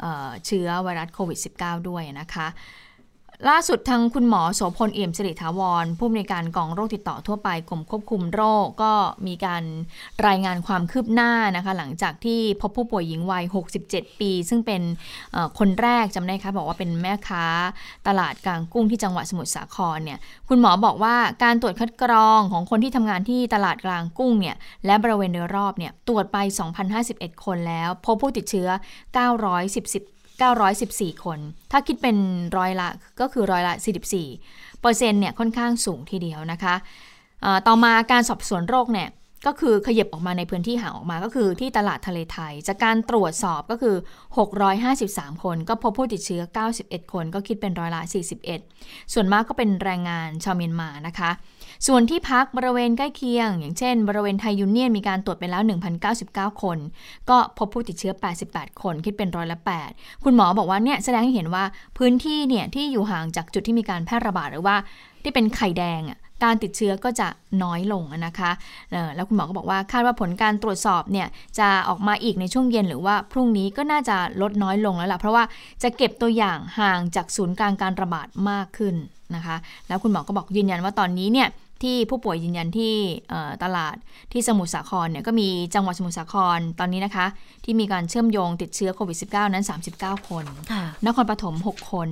[0.00, 2.46] เออเชื้อไวรัสโควิด -19 ด้วยนะคะ
[3.48, 8.92] ล่าสุดทางคุณหมอโสพลเอี่ยมสิริถาวร ผู้อำนวยการกองโรคติดต่อทั่วไปกรมควบคุมโรคก็
[9.26, 9.62] มีการ
[10.26, 13.44] รายงานความคืบหน้านะคะหลังจากที่พบผู้ป่วยหญิงวัย
[13.82, 14.82] 67 ปี ซึ่งเป็น
[15.58, 17.46] คนแรกจำได้คะบอกว่าเป็นแม่ค้า
[18.08, 20.18] ตลาดกลางกุ้งที่จังหวัดสมุทรสาครเนี่ย
[20.48, 26.36] คุณหมอบอกว่าการตรวจคัดกรองของคนที่ทำงานที่ตลาดกลางกุ้งเนี่ยและบริเวณโดยรอบเนี่ยตรวจไป
[26.90, 28.68] 2,051 คนแล้ว พบผู้ติดเชื้อ
[29.46, 30.17] 910
[30.80, 31.38] 914 คน
[31.70, 32.16] ถ้าคิดเป็น
[32.56, 32.88] ร้อยละ
[33.20, 33.74] ก็คือร้อยละ
[34.28, 36.74] 44เปอร์เซ็นต์เนี่ยค่อนข้างสูงทีเดียวนะคะ
[37.66, 39.08] ต่อมาการสอบสวนโรคเนี่ย
[39.46, 43.96] ก็คือขยับออกมาในพื้นที่ห่างออกมาก็คือที่ตลาดทะเลไทย จากการตรวจสอบก็คือ
[44.70, 46.42] 653 คน ก็พบผู้ติดเชื้อ
[46.78, 48.02] 91 คน ก็คิดเป็นร้อยละ
[48.56, 51.30] 41 ส่วนมากก็เป็นแรงงานชาวเมียนมานะคะ
[51.86, 55.62] ส่วนที่พักบริเวณใกล้เคียง อย่างเช่น บริเวณไทยยูเนียนมีการตรวจไปแล้ว
[56.12, 56.78] 1,099 คน
[57.30, 58.12] ก็พบผู้ติดเชื้อ
[58.46, 59.58] 88 คนคิดเป็นร้อยละ
[59.90, 61.64] 8 คุณหมอบอกว่าเนี่ยแสดงให้เห็นว่า
[61.98, 64.76] พื้นที่เนี่ยที่อยู่ห่างจากจุดที่มีการแพร่ระบาดหรือว่า
[65.22, 67.28] ที่เป็นไข่แดงอะการติดเชื้อก็จะ
[67.62, 68.50] น้อยลงนะคะ
[69.14, 71.26] แล้วคุณหมอก็บอกว่าคาดว่าผลการตรวจสอบเนี่ย
[71.58, 75.44] จะออกมาอีกในช่วงเย็นหรือว่าพรุ่งนี้ก็น่าจะลดน้อยลงแล้วล่ะ เพราะว่า
[75.82, 78.94] จะเก็บตัวอย่างห่างจากศูนย์กลางการระบาดมากขึ้น
[79.34, 79.56] นะคะ
[79.88, 81.48] แล้วคุณหมอก็บอกยืนยันว่าตอนนี้เนี่ย
[81.82, 82.94] ที่ผู้ป่วยยืนยันที่
[83.64, 83.96] ตลาด
[84.32, 87.26] ที่สมุทรสาครเนี่ยก็มีจังหวัดสมุทรสาครตอนนี้นะคะ
[87.64, 89.64] ที่มีการเชื่อมโยงติดเชื้อโควิด -19 นั้น
[89.94, 90.44] 39 คน
[91.06, 92.08] นครปฐม 6 คน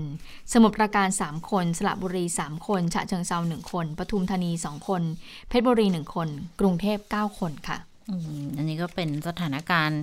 [0.53, 5.03] สมุทรปราการ 3 คน สระบุรี 3 คนฉะเชิงเซา1 คน ปทุมธานี 2 คน
[5.49, 6.29] เพชรบุรี 1 คน
[6.61, 7.79] กรุงเทพ 9 คนค่ะ
[8.57, 10.01] อันนี้ก็เป็นสถานการณ์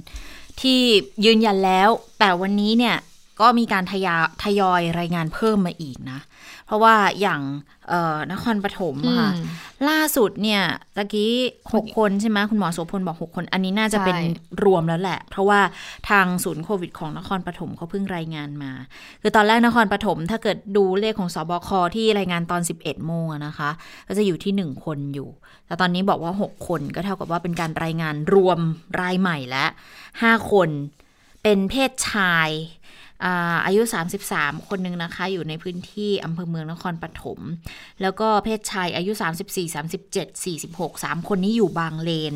[0.62, 0.80] ที่
[1.26, 2.96] ยืนยันแล้ว แต่วันนี้เนี่ย
[3.40, 6.20] ก็มีการทยาทยอยรายงานเพิ่มมาอีกนะ
[6.66, 7.42] เพราะว่าอย่าง
[8.32, 9.30] นครปฐมค่ะ
[9.90, 10.62] ล่าสุดเนี่ย
[10.96, 11.34] ตะกี้
[11.74, 14.18] หกคนใช่ไหมคุณหมอโสพลบอกหกคน อันนี้น่าจะเป็น
[14.64, 15.60] รวมแล้วแหละ เพราะว่า
[16.10, 18.72] ทางศูนย์โควิดของนครปฐมเขาเพิ่งรายงานมา
[19.22, 23.70] คือตอนแรกนครปฐมถ้าเกิดดูเลขของสบคที่รายงานตอน 11โมงนะคะ
[24.08, 25.30] ก็จะอยู่ที่1คนอยู่
[25.66, 28.60] แต่ตอนนี้บอกว่า6คนก็เท่ากับว่าเป็นการรายงานรวม
[29.02, 29.70] รายใหม่แล้ว
[30.10, 30.70] 5คน
[31.44, 32.50] เป็นเพศชาย
[33.66, 33.82] อายุ
[34.26, 37.40] 33 คนหนึ่งนะคะ อยู่ในพื้นที่อำเภอเมืองนครปฐม
[38.02, 39.12] แล้วก็เพศชายอายุ
[39.44, 42.34] 34 37 46 3 คนนี้อยู่บางเลน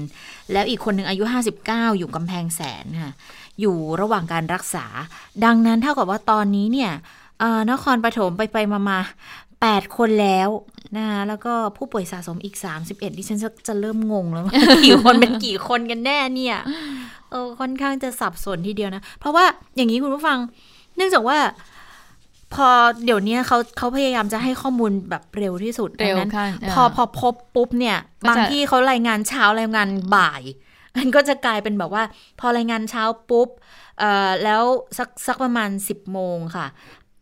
[0.51, 1.23] แล้วอีกคนหนึ่งอายุ
[1.61, 3.13] 59 อยู่กำแพงแสนค่ะ
[3.61, 4.85] อยู่ระหว่างการรักษา
[5.45, 6.91] ดังนั้นเท่ากับว่าตอนนี้เนี่ย
[7.71, 8.99] นครปฐมไปไปมามา
[9.47, 10.49] 8 คนแล้ว
[10.97, 12.55] นะคะแล้วก็ผู้ป่วยสะสมอีก
[12.87, 14.45] 31ดิฉันจะเริ่มงงแล้ว
[14.85, 16.57] กี่คนเป็นกี่คนกันแน่เนี่ย
[17.31, 19.45] เออค่อนข้างจะสับสนทีเดียวนะ เพราะว่า
[19.75, 20.37] อย่างนี้คุณผู้ฟัง
[20.97, 21.37] เนื่องจากว่า
[22.53, 22.67] พอ
[23.05, 26.31] เดี๋ยวนี้เขาเขาพยายามจะให้ข้อมูลแบบเร็วที่สุดเร็วนั้น
[26.71, 27.97] พอพอพบปุ๊บเนี่ย
[28.29, 30.41] บางที่เขารายงานเช้ารายงานบ่าย
[30.97, 32.03] มันก็จะกลายเป็นแบบว่า
[32.39, 33.47] พอรายงานเช้าปุ๊บ
[33.99, 34.63] เอ่อแล้ว
[34.97, 36.67] สักสักประมาณสิบโมงค่ะ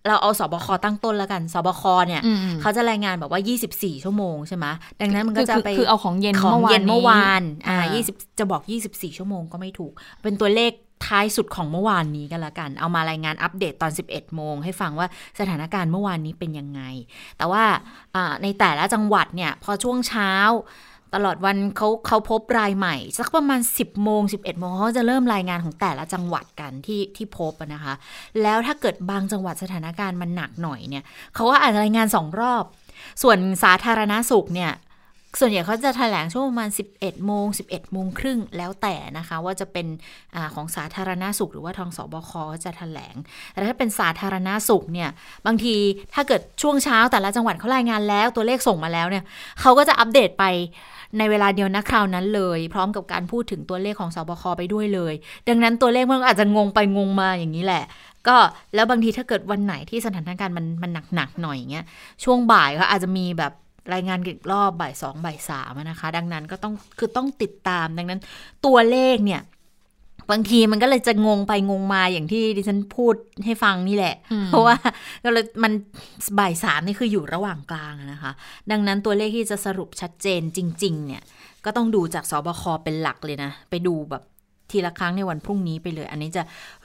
[0.07, 2.21] เราเอาสบคตั้งต้นแล้วกันสบคเนี่ย
[2.61, 4.65] เขาจะรายงานแบบว่า 24 ชั่วโมงใช่ไหม
[5.01, 7.77] ดังนั้นมันก็จะไปคือเอาของเย็นของเย็นเมื่อวานอ่า
[8.11, 8.61] 20 จะบอก
[8.91, 9.91] 24 ชั่วโมงก็ไม่ถูก
[10.23, 10.71] เป็นตัวเลข
[11.05, 15.07] ท้ายสุดของเมื่อวานนี้กันละกัน เอามารายงานอัปเดตตอน 11 โมง ให้ฟังว่า
[15.39, 16.81] สถานการณ์เมื่อวานนี้เป็นยังไง
[17.37, 17.63] แต่ว่า
[18.43, 20.31] ในแต่ละจังหวัดเนี่ยพอช่วงเช้า
[21.15, 27.93] ตลอดวันเขาเขาพบรายใหม่ สักประมาณ 10 โมง 11 โมงเขาจะเริ่มรายงานของแต่ละจังหวัดกันที่ที่พบนะคะ
[28.41, 31.03] แล้วถ้าเกิดบางจังหวัดสถานการณ์มันหนักหน่อยเนี่ย
[31.35, 32.63] เขาก็อาจจะรายงานสองรอบ
[33.23, 34.71] ส่วนสาธารณาสุขเนี่ย
[35.39, 39.87] ส่วนใหญ่เขาจะแถลงช่วงประมาณ 11 โมง 11 โมงครึ่งแล้วแต่นะคะ ว่าจะเป็น
[40.35, 42.31] อของสาธารณาสุข หรือว่าทางสบค
[42.63, 43.15] จะแถลง
[43.51, 45.09] แต่ถ้าเป็นสาธารณาสุขเนี่ย
[45.45, 45.75] บางที
[46.13, 49.23] ถ้าเกิดช่วงเช้าแต่ละจังหวัดเขารายงานแล้วตัวเลขส่งมาแล้วเนี่ย
[49.61, 50.43] เขาก็จะอัปเดตไป
[51.17, 55.13] ในเวลาเดียวนะคราวนั้นเลย พร้อมกับการพูดถึงตัวเลขของสบคไปด้วยเลย
[55.47, 57.83] ดังนั้นตัวเลขมันอาจจะงงไปงงมาอย่างนี้แหละ
[58.27, 58.37] ก็
[58.75, 61.85] แล้วบางทีถ้าเกิดวันไหนที่สถานการณ์มันมันหนักๆหน่อยอย่างเงี้ย
[62.23, 63.53] ช่วงบ่ายก็อาจจะมีแบบ
[63.93, 68.19] รายงานอีกรอบบ่ายสองบ่ายสามนะคะ ดังนั้นก็ต้องคือต้องติดตามดังนั้น
[68.65, 69.41] ตัวเลขเนี่ย
[70.31, 74.15] บางทีมันก็เลยจะงงไปงงมาอย่างที่ดิฉันพูดให้ฟังนี่แหละ
[74.47, 74.75] เพราะว่า
[75.23, 75.73] ก็เลยมัน
[76.39, 78.31] บ่ายสามนี่คืออยู่ระหว่างกลางนะคะ
[78.71, 81.23] ดังนั้นตัวเลขที่จะสรุปชัดเจนจริง ๆ เนี่ย
[81.65, 84.23] ก็ต้องดูจากสบคเป็นหลักเลยนะ ไปดูแบบ
[84.71, 86.43] ทีละครั้งในวันพรุ่งนี้ไปเลย อันนี้จะ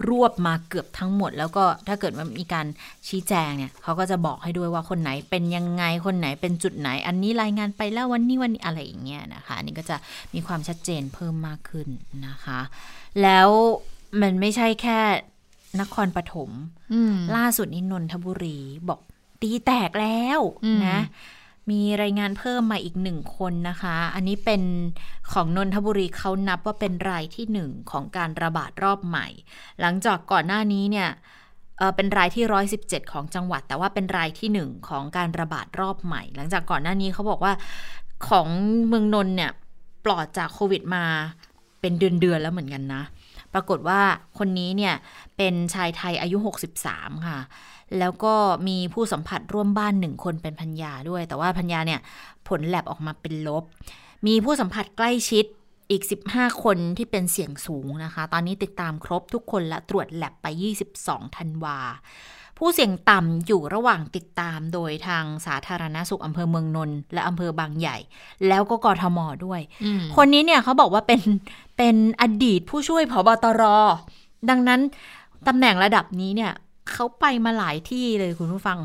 [0.09, 2.66] รวบมาเกือบทั้งหมด แล้วก็ถ้าเกิดว่ามีการ
[3.09, 9.97] ชี้แจงเนี่ยเขาก็จะบอกให้ด้วยว่าคนไหนเป็นยังไงคนไหนเป็นจุดไหน อันนี้รายงานไปแล้ววันนี้วันนี้อะไรอย่างเงี้ยนะคะ อันนี้ก็จะ
[10.35, 11.88] มีความชัดเจนเพิ่มมากขึ้น
[12.27, 12.61] นะคะ
[13.23, 13.49] แล้ว
[14.21, 14.99] มันไม่ใช่แค่
[15.81, 16.51] นครปฐม
[17.37, 19.01] ล่าสุดนี้นนทบุรีบอก
[19.43, 20.40] ตีแตกแล้ว
[20.88, 21.01] นะ
[21.70, 24.62] มีรายงานเพิ่มมาอีกหนึ่งคนนะคะ อันนี้เป็น
[25.33, 29.27] ของนนทบุรีเขานับว่าเป็นรายที่หนึ่งของการระบาดรอบใหม่
[29.81, 31.09] หลังจากก่อนหน้านี้เนี่ย
[31.96, 32.44] เป็นรายที่
[32.81, 37.53] 117 ของจังหวัด แต่ว่าเป็นรายที่หนึ่งของการระบาดรอบใหม่ หลังจากก่อนหน้านี้เขาบอกว่า
[38.29, 38.46] ของ
[38.88, 39.51] เมืองนนเนี่ย
[40.05, 41.05] ปลอดจากโควิดมา
[41.81, 43.03] เป็นเดือนๆแล้วเหมือนกันนะ
[43.55, 44.01] ปรากฏว่า
[44.38, 44.94] คนนี้เนี่ย
[45.37, 46.37] เป็นชายไทยอายุ
[46.83, 47.38] 63 ค่ะ
[47.98, 48.35] แล้วก็
[48.68, 52.00] มีผู้สัมผัสร่วมบ้านหนึ่งคนเป็นพัญญาด้วย แต่ว่าพัญญาเนี่ย
[52.48, 53.64] ผลแลบออกมาเป็นลบ
[54.26, 55.44] มีผู้สัมผัสใกล้ชิด
[55.90, 60.46] อีก 15 คนที่เป็นเสี่ยงสูงนะคะ ตอนนี้ติดตามครบทุกคนและตรวจแลบไป
[60.92, 61.79] 22 ธันวา
[62.59, 67.96] ผู้เสี่ยงต่ำอยู่ระหว่างติดตามโดยทางสาธารณสุขอำเภอเมืองนนท์และอำเภอบางใหญ่
[68.48, 69.61] แล้วก็กทมด้วย
[70.16, 71.20] คนนี้เนี่ยเขาบอกว่าเป็น
[71.76, 73.62] เป็นอดีตผู้ช่วยผบตร
[74.50, 74.81] ดังนั้น
[75.48, 76.53] ตำแหน่งระดับนี้เนี่ย
[76.94, 78.79] เขาไปมาหลายที่เลยคุณผู้ฟัง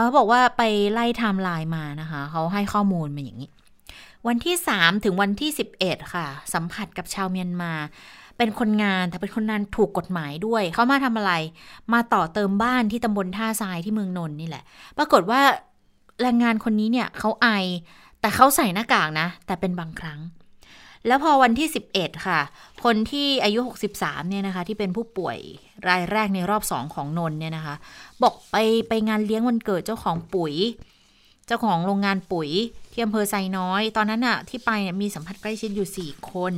[0.00, 3.50] เขาบอกว่าไปไล่ไทม์ไลน์มานะคะ เขาให้ข้อมูลมาอย่างนี้
[4.28, 5.50] วันที่ 3 ถึงวันที่
[5.80, 7.72] 11 ค่ะ สัมผัสกับชาวเมียนมา
[8.38, 11.32] เป็นคนงานแต่เป็นคนงานถูกกฎหมายด้วย เขามาทำอะไร
[11.92, 14.64] มาต่อเติมบ้านที่ตำบลท่าทรายที่เมืองนนท์นี่แหละ
[14.98, 15.40] ปรากฏว่า
[16.22, 17.48] แรงงานคนนี้เนี่ยเขาไอ
[18.20, 20.20] แต่เขาใส่หน้ากากนะ แต่เป็นบางครั้ง
[21.06, 22.40] แล้วพอวันที่ 11 ค่ะ
[22.84, 23.58] คนที่อายุ
[23.94, 25.38] 63 เนี่ยนะคะ ที่เป็นผู้ป่วย
[25.88, 27.74] รายแรกในรอบสองของนนเนี่ยนะคะ
[28.22, 28.56] บอกไป
[28.88, 30.54] ไปงานเลี้ยงวันเกิดเจ้าของปุ๋ย
[31.46, 32.50] เจ้าของโรงงานปุ๋ย
[32.92, 36.54] ที่อำเภอไซน้อย ตอนนั้นอะที่ไปเนี่ยมีสัมผัสใกล้ชิดอยู่ 4 คน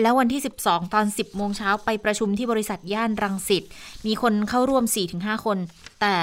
[0.00, 3.62] แล้ววันที่ 12 ตอน 10 โมงเช้าไปประชุมที่บริษัทย่านรังสิต
[4.06, 4.84] มีคนเข้าร่วม
[5.14, 5.58] 4-5 คน
[6.00, 6.14] แต่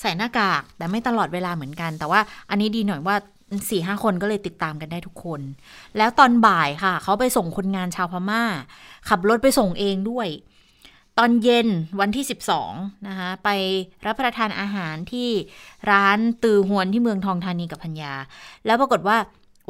[0.00, 3.16] ใส่หน้ากากแต่ไม่ตลอดเวลาเหมือนกัน แต่ว่าอันนี้ดีหน่อยว่า
[3.70, 5.40] สี่ห้าคนก็เลยติดตามกันได้ทุกคน
[5.96, 8.42] แล้วตอนบ่ายค่ะ เขาไปส่งคนงานชาวพมา่า
[9.08, 10.28] ขับรถไปส่งเองด้วย
[11.18, 11.68] ตอนเย็น
[12.00, 12.24] วันที่
[12.64, 13.48] 12 นะคะ ไป
[14.06, 15.28] รับประทานอาหารที่
[15.90, 18.14] ร้านตือหวนที่เมืองทองธานีกับพัญญา
[18.66, 19.16] แล้วปรากฏว่า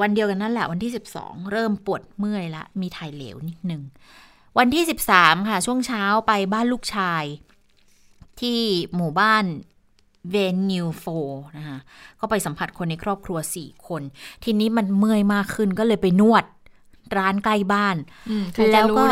[0.00, 3.82] วันเดียวกันนั่นแหละวันที่ 12 เริ่มปวดเมื่อยละ มีถ่ายเหลวนิดนึง
[4.58, 4.84] วันที่
[5.16, 7.24] 13 ค่ะ ช่วงเช้าไปบ้านลูกชาย
[8.40, 8.60] ที่
[8.96, 9.44] หมู่บ้าน
[10.30, 10.36] เว
[10.70, 11.04] นิวโฟ
[11.58, 11.78] นะคะ
[12.20, 14.02] ก็ไปสัมผัสคนในครอบครัวสี่คน
[14.44, 16.44] ทีนี้มันเมื่อยมากขึ้นก็เลยไปนวด
[17.16, 17.96] ร้านใกล้บ้าน
[18.72, 19.02] แล้วก็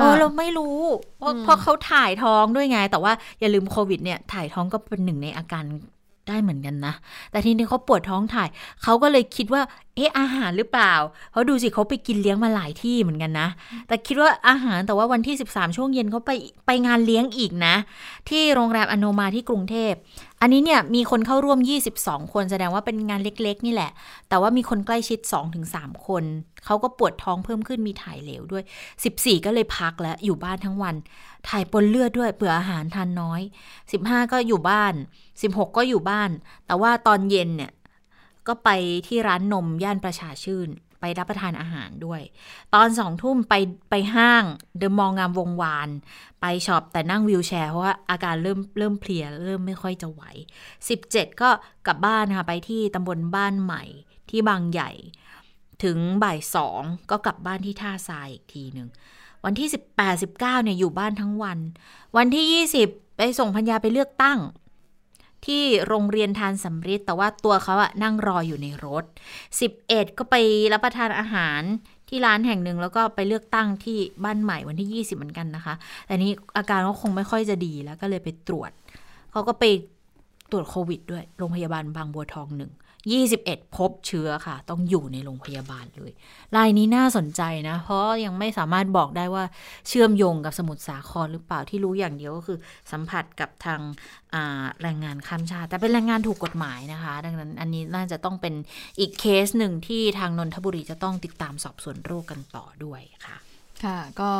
[0.00, 0.78] เออเราไม่รู้
[1.42, 5.64] เพราะเขาถ่ายท้องด้วยไง แต่ว่าอย่าลืมโควิดเนี่ยถ่ายท้องก็เป็นหนึ่งในอาการ
[6.28, 6.94] ได้เหมือนกันนะ
[7.30, 8.48] แต่ทีนี้เขาปวดท้องถ่าย
[8.82, 9.62] เขาก็เลยคิดว่า
[9.96, 10.94] เอ๊ะอาหารหรือเปล่า
[11.32, 13.48] เขาดูสิเขาไปกินเลี้ยงมาหลายที่เหมือนกันนะ
[13.88, 16.30] แต่คิดว่าอาหาร แต่ว่าวันที่ 13 ช่วงเย็นเขาไป
[16.66, 17.74] ไปงานเลี้ยงอีกนะ
[18.28, 19.92] ที่โรงแรมอโนมาที่กรุงเทพ
[20.42, 21.58] อันนี้เนี่ยมีคนเข้าร่วม
[21.96, 23.90] 22 คนแสดงว่าเป็นงานเล็กๆ นี่แหละ
[24.28, 25.18] แต่ว่ามีคนใกล้ชิด
[25.62, 26.24] 2-3 คน
[26.64, 28.64] เขาก็ปวดท้องเพิ่มขึ้นมีถ่ายเหลวด้วย
[29.04, 30.94] 14 ก็เลยพักแล้วอยู่บ้านทั้งวัน
[31.48, 33.40] ถ่ายปนเลือดด้วยเผื่ออาหารทานน้อย
[33.86, 34.94] 15 ก็อยู่บ้าน
[35.32, 36.30] 16 ก็อยู่บ้าน
[36.66, 37.72] แต่ว่าตอนเย็นเนี่ย
[38.46, 38.68] ก็ไป
[39.06, 40.68] ที่ร้านนมย่านประชาชื่น
[41.00, 42.20] ไปรับประทานอาหารด้วย
[42.74, 43.54] ตอนสองทุ่มไป
[43.90, 44.44] ไปห้าง
[44.78, 45.88] เดอะมองงามวงวาน
[46.40, 50.22] ไปช็อปแต่นั่งวิวแชร์เพราะว่าอาการเริ่มเริ่มเพลียเริ่มไม่ค่อยจะไหว
[50.82, 51.50] 17 ก็
[51.86, 53.84] กลับบ้านค่ะไปที่ตำบลบ้านใหม่
[54.30, 54.90] ที่บางใหญ่
[55.84, 58.88] ถึงบ่ายสองก็กลับบ้านที่ท่าทรายอีกทีหนึ่ง
[59.44, 61.58] วันที่ 18 19เนี่ยอยู่บ้านทั้งวัน
[62.16, 64.38] วันที่ 20 ไปส่งพัญญาไปเลือกตั้ง
[65.46, 69.04] ที่โรงเรียนทานสำริดแต่ว่าตัวเขาอะนั่งรออยู่ในรถ
[69.60, 70.36] 11 ก็ไป
[70.72, 71.62] รับประทานอาหาร
[72.08, 75.74] ที่ร้านแห่งหนึ่งแล้วก็ไปเลือกตั้งที่บ้านใหม่วันที่ 20 เหมือนกันนะคะ
[76.06, 78.70] แต่นี้อาการก็คงไม่ค่อยจะดีแล้วก็เลยไปตรวจ
[79.32, 79.64] เขาก็ไป
[80.50, 82.72] ตรวจโควิดด้วย โรงพยาบาลบางบัวทองหนึ่ง
[83.08, 86.12] 21 พบเชื้อค่ะ ต้องอยู่ในโรงพยาบาลเลย
[86.56, 89.44] รายนี้น่าสนใจนะ เพราะยังไม่สามารถบอกได้ว่า
[89.88, 92.58] เชื่อมโยงกับสมุทรสาครหรือเปล่าที่รู้อย่างเดียวก็คือ
[92.92, 93.80] สัมผัสกับทาง
[94.82, 98.54] แรงงานข้ามชาติ แต่เป็นแรงงานถูกกฎหมายนะคะ ดังนั้นอันนี้น่าจะต้องเป็น
[99.00, 103.49] อีกเคสหนึ่งที่ทางนนทบุรีจะต้องติดตามสอบสวนโรคกันต่อด้วยค่ะ
[103.84, 104.30] ค่ะก็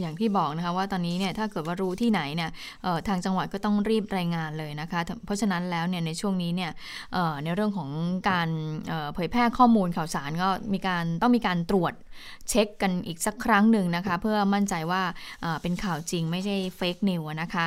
[0.00, 2.50] อย่างที่บอกนะคะว่าตอนนี้เนี่ยถ้าเกิดว่ารู้ที่ไหนเนี่ย
[3.08, 6.70] ทางจังหวัดก็ต้องรีบรายงานเลยนะคะ เพราะฉะนั้นแล้วเนี่ยในช่วงนี้เนี่ย
[7.44, 7.90] ในเรื่องของ
[8.30, 8.48] การ
[9.14, 11.92] เผยแพร่ข้อมูลข่าวสารก็มีการต้องมีการตรวจ
[12.50, 15.02] เช็คกันอีกสักครั้งหนึ่งนะคะ เพื่อมั่นใจว่า
[15.62, 17.64] เป็นข่าวจริงไม่ใช่เฟกนิวนะคะ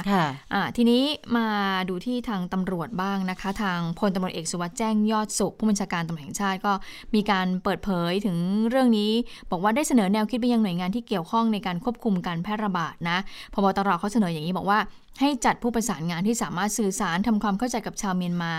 [0.60, 1.04] ะทีนี้
[1.38, 1.48] มา
[1.90, 6.74] ดูที่ทางตำรวจบ้างนะคะ ทางพลตำรวจเอกสุวัสด์แจ้งยอดสุข ผู้บัญชาการตำรวจแห่งชาติก็
[7.16, 8.38] มีการเปิดเผยถึง
[8.70, 9.12] เรื่องนี้
[9.52, 13.18] บอกว่าได้เสนอแนวคิดไปยังหน่วยงานที่เกี่ยวข้องในการควบคุมการแพร่ระบาดนะ
[13.54, 14.80] พบตรเขาเสนออย่างนี้บอกว่า
[15.20, 18.54] ให้จัดผู้ประสานงานที่สามารถสื่อสารทำความเข้าใจกับชาวเมียนมา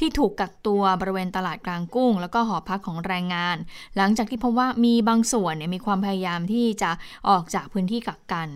[0.00, 3.56] ที่ถูกกักตัวบริเวณตลาดกลางกุ้ง แล้วก็หอพักของแรงงาน
[3.96, 6.90] หลังจากที่พบว่ามีบางส่วนเนี่ยมีความพยายามที่จะ
[7.28, 8.48] ออกจากพื้นที่กักกัน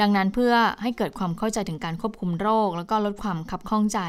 [0.00, 4.00] ดังนั้นเพื่อให้เกิดความเข้าใจถึงการควบคุมโรค แล้วก็ลดความขับข้องใจ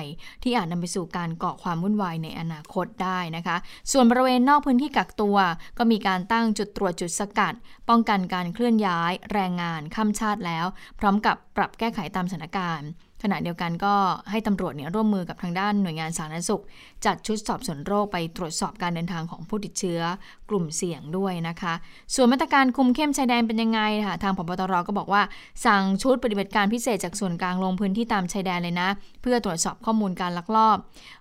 [0.43, 3.55] ที่อาจนำไปสู่การเกาะความวุ่นวายในอนาคตได้นะคะ
[3.91, 5.37] ส่วนบริเวณนอกพื้นที่กักตัว
[5.77, 7.53] ก็มีการตั้งจุดตรวจจุดสกัด
[7.89, 10.65] ป้องกันการเคลื่อนย้าย แรงงานข้ามชาติแล้ว
[10.99, 12.89] พร้อมกับปรับแก้ไขตามสถานการณ์
[13.23, 13.93] ขณะเดียวกันก็
[14.31, 16.63] ให้ตำรวจเนี่ยร่วมมือกับทางด้านหน่วยงานสาธารณสุข
[17.05, 20.01] จัดชุดสอบสวนโรคไปตรวจสอบการเดินทางของผู้ติดเชื้อ
[20.49, 21.73] กลุ่มเสี่ยงด้วยนะคะ
[22.15, 25.21] ส่วนมาตรการคุมเข้มชายแดนเป็นยังไงค่ะทางพบตรก็บอกว่า
[25.65, 28.89] สั่งชุดปฏิบัติการพิเศษจากส่วนกลางลงพื้นที่ตามชายแดนเลยนะ
[29.21, 30.77] เพื่อตรวจสอบข้อมูลการลักลอบ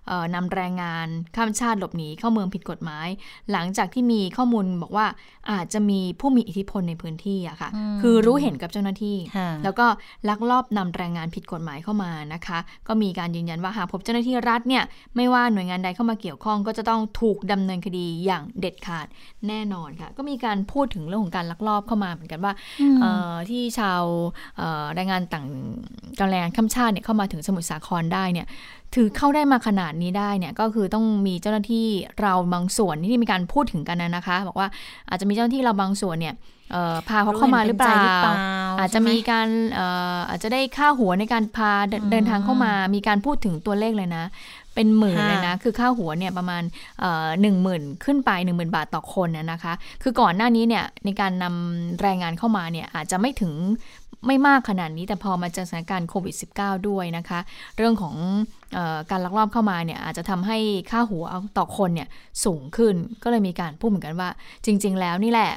[0.09, 3.07] ออนำแรงงานข้ามชาติหลบหนีเข้าเมืองผิดกฎหมาย
[3.51, 5.07] หลังจากที่มีข้อมูลบอกว่า
[5.51, 7.69] อาจจะมีผู้มีอิทธิพลในพื้นที่อะค่ะ
[8.01, 9.17] คือรู้เห็นกับเจ้าหน้าที่
[9.63, 9.85] แล้วก็
[10.29, 14.83] ลักลอบนำแรงงานผิดกฎหมายเข้ามานะคะ ก็มีการยืนยันว่าหากพบเจ้าหน้าที่รัฐเนี่ย
[15.15, 19.07] ไม่ว่าหน่วยงานใดเข้ามาเกี่ยวข้อง ก็จะต้องถูกดำเนินคดีอย่างเด็ดขาด
[19.47, 22.53] แน่นอนค่ะ ก็มีการพูดถึงเรื่องของการลักลอบเข้ามาเหมือนกันว่า
[23.49, 24.01] ที่ชาว
[24.95, 25.45] แรงงานต่าง
[26.19, 28.47] การแรงงานข้ามชาติเนี่ยเข้ามาถึงสมุทรสาครได้เนี่ย
[28.95, 31.87] ถือเข้าได้มาขนาดนี้ได้เนี่ยก็คือต้องมีเจ้าหน้าที่
[32.21, 34.67] เราบางส่วนที่มีการพูดถึงกันนะคะ บอกว่า
[35.09, 36.33] อาจจะมีเจ้าหน้าที่เราบางส่วนเนี่ย
[37.07, 38.01] พาเขาเข้ามาหรือเปล่า
[38.79, 39.47] อาจจะมีการ
[40.29, 41.71] อาจจะได้ค่าหัวในการพา
[42.11, 44.25] เดินทางเข้ามา มีการพูดถึงตัวเลขเลยนะ
[44.75, 46.63] เป็นหมื่นเลยนะ คือค่าหัวเนี่ยประมาณ
[47.41, 49.73] หนึ่งหมื่นขึ้นไปหนึ่งหมื่นบาทต่อคนนะคะ
[50.03, 53.53] คือก่อนหน้านี้เนี่ยในการนำแรงงานเข้ามาเนี่ยอาจจะไม่ถึง
[54.27, 57.39] ไม่มากขนาดนี้แต่พอมาเจอสถานการณ์โควิด -19 ด้วยนะคะ
[57.77, 58.15] เรื่องของ
[58.77, 58.79] อ
[59.11, 60.57] การลักลอบเข้ามาเนี่ยอาจจะทำให้
[60.91, 61.25] ค่าหัว
[61.57, 62.07] ต่อคนเนี่ย
[62.45, 64.29] สูงขึ้นก็เลยมีการพูดเหมือนกันว่า
[64.65, 65.51] จริง ๆ แล้วนี่แหละ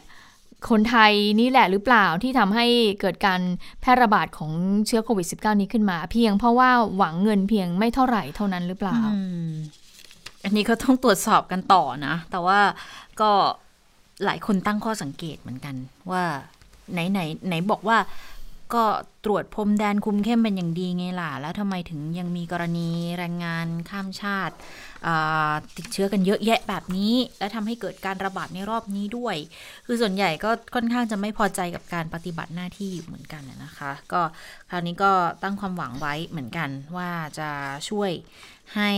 [0.70, 2.66] คนไทยนี่แหละหรือเปล่าที่ทำให้
[3.00, 3.40] เกิดการ
[3.80, 4.52] แพร่ระบาดของ
[4.86, 8.98] เชื้อโควิด -19 นี้ขึ้นมา เพียงเพราะว่าหวังเงินเพียงไม่เท่าไหร่เท่านั้นหรือเปล่า
[10.44, 12.60] อันนี้ก็ต้องตรวจสอบกันต่อนะ แต่ว่า
[13.20, 13.30] ก็
[14.24, 15.74] หลายคนตั้งข้อสังเกตเหมือนกัน
[16.10, 16.22] ว่า
[16.92, 17.98] ไหนไหนไหนบอกว่า
[18.74, 18.84] ก็
[19.24, 24.54] ตรวจพรมแดนคุมเข้มเป็นอย่างดีไงล่ะ แล้วทำไมถึงยังมีกรณีแรงงานข้ามชาติ
[25.76, 29.36] ติดเชื้อกันเยอะแยะแบบนี้ และทำให้เกิดการระบาดในรอบนี้ด้วย
[29.86, 34.22] คือส่วนใหญ่ก็ค่อนข้างจะไม่พอใจกับการปฏิบัติหน้าที่อยู่เหมือนกันนะคะ ก็
[34.70, 37.50] คราวนี้ก็ตั้งความหวังไว้เหมือนกันว่าจะ
[37.88, 38.10] ช่วย
[38.76, 38.92] ให้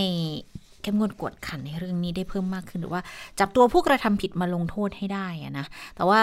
[0.83, 3.03] เข้มงวดกวดขันในเรื่องนี้ได้เพิ่มมากขึ้นหรือว่า
[3.39, 5.27] จับตัวผู้กระทำผิดมาลงโทษให้ได้
[5.59, 5.67] นะ
[5.97, 6.23] แต่ว่า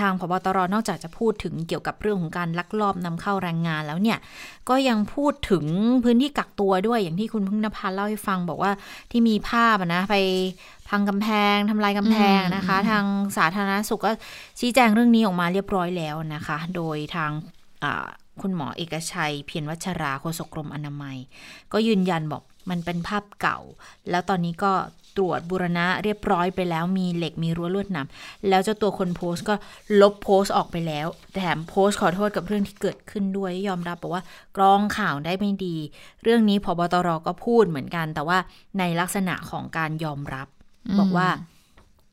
[0.00, 4.18] ทางพบตรนอกจากจะพูดถึงเกี่ยวกับเรื่องของการลักลอบนำเข้าแรงงานแล้วเนี่ย
[4.68, 5.64] ก็ยังพูดถึง
[6.04, 8.72] พื้นที่กักตัวด้วยอย่างที่คุณพึ่งนภาเล่าให้ฟังบอกว่า
[9.10, 10.16] ที่มีภาพนะไป
[10.88, 13.04] พังกำแพงทำลายกำแพงนะคะ ทาง
[13.36, 14.12] สาธารณสุขก็
[14.60, 17.30] ชี้แจงเรื่องนี้ออกมาเรียบร้อยแล้วนะคะ โดยทาง
[18.42, 21.16] คุณหมอเอกชัย เพียรวัชราโฆษกรมอนามัย
[21.72, 23.58] ก็ยืนยันบอก มันเป็นภาพเก่า
[24.10, 24.72] แล้วตอนนี้ก็
[25.16, 28.06] ตรวจบูรณะเรียบร้อยไปแล้วมีเหล็กมีรั้วลวดหนาม
[28.48, 29.54] แล้วเจ้าตัวคนโพสต์ก็
[30.00, 34.22] ลบโพสต์ออกไปแล้ว แถมโพสต์ขอโทษกับเรื่องที่เกิดขึ้นด้วยยอมรับบอกว่า
[34.56, 35.76] กรองข่าวได้ไม่ดี
[36.22, 38.38] เรื่องนี้พบตรก็พูดเหมือนกัน แต่ว่า
[38.78, 40.48] ในลักษณะของการยอมรับ
[40.98, 41.28] บอกว่า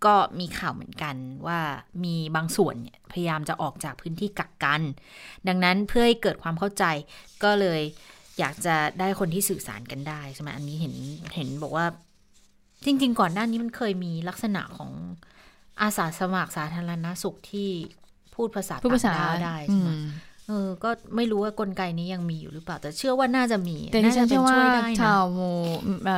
[0.05, 1.15] ก็มีข่าวเหมือนกัน
[1.47, 1.59] ว่า
[2.03, 4.81] มีบางส่วนเนี่ยพยายามจะออกจากพื้นที่กักกัน
[5.47, 6.83] ดังนั้นเพื่อให้เกิดความเข้าใจ
[7.43, 7.81] ก็เลย
[8.39, 10.93] อยากจะได้คนที่สื่อสารกันได้ใช่ไหมอันนี้เห็น
[11.35, 11.85] เห็นบอกว่า
[12.85, 14.91] จริง ๆ ก่อนหน้านี้มันเคยมีลักษณะของ
[15.81, 17.69] อาสาสมัครสาธารณสุขที่
[18.35, 19.91] พูดภาษาต่างดาได้ใช่ไหม
[20.49, 24.57] เออ ก็ไม่รู้ว่ากลไกนี้ยังมีอยู่หรือเปล่า แต่เชื่อว่าน่าจะมี แต่ที่ฉันเชื่อว่า
[25.01, 25.23] ชาว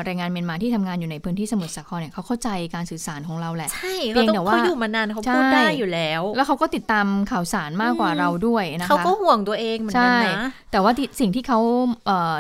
[0.06, 11.60] แรงงานเมียนมาที่ทำงานอยู่ในพื้นที่สมุทรสาครเนี่ยเขาเข้าใจการสื่อสารของเราแหละ ใช่เพียงแต่ว่าเขาอยู่มานานเขาพูดได้อยู่แล้ว แล้วเขาก็ติดตามข่าวสารมากกว่าเราด้วยนะคะเขาก็ห่วงตัวเองเหมือนกันนะแต่ว่าสิ่งที่เขา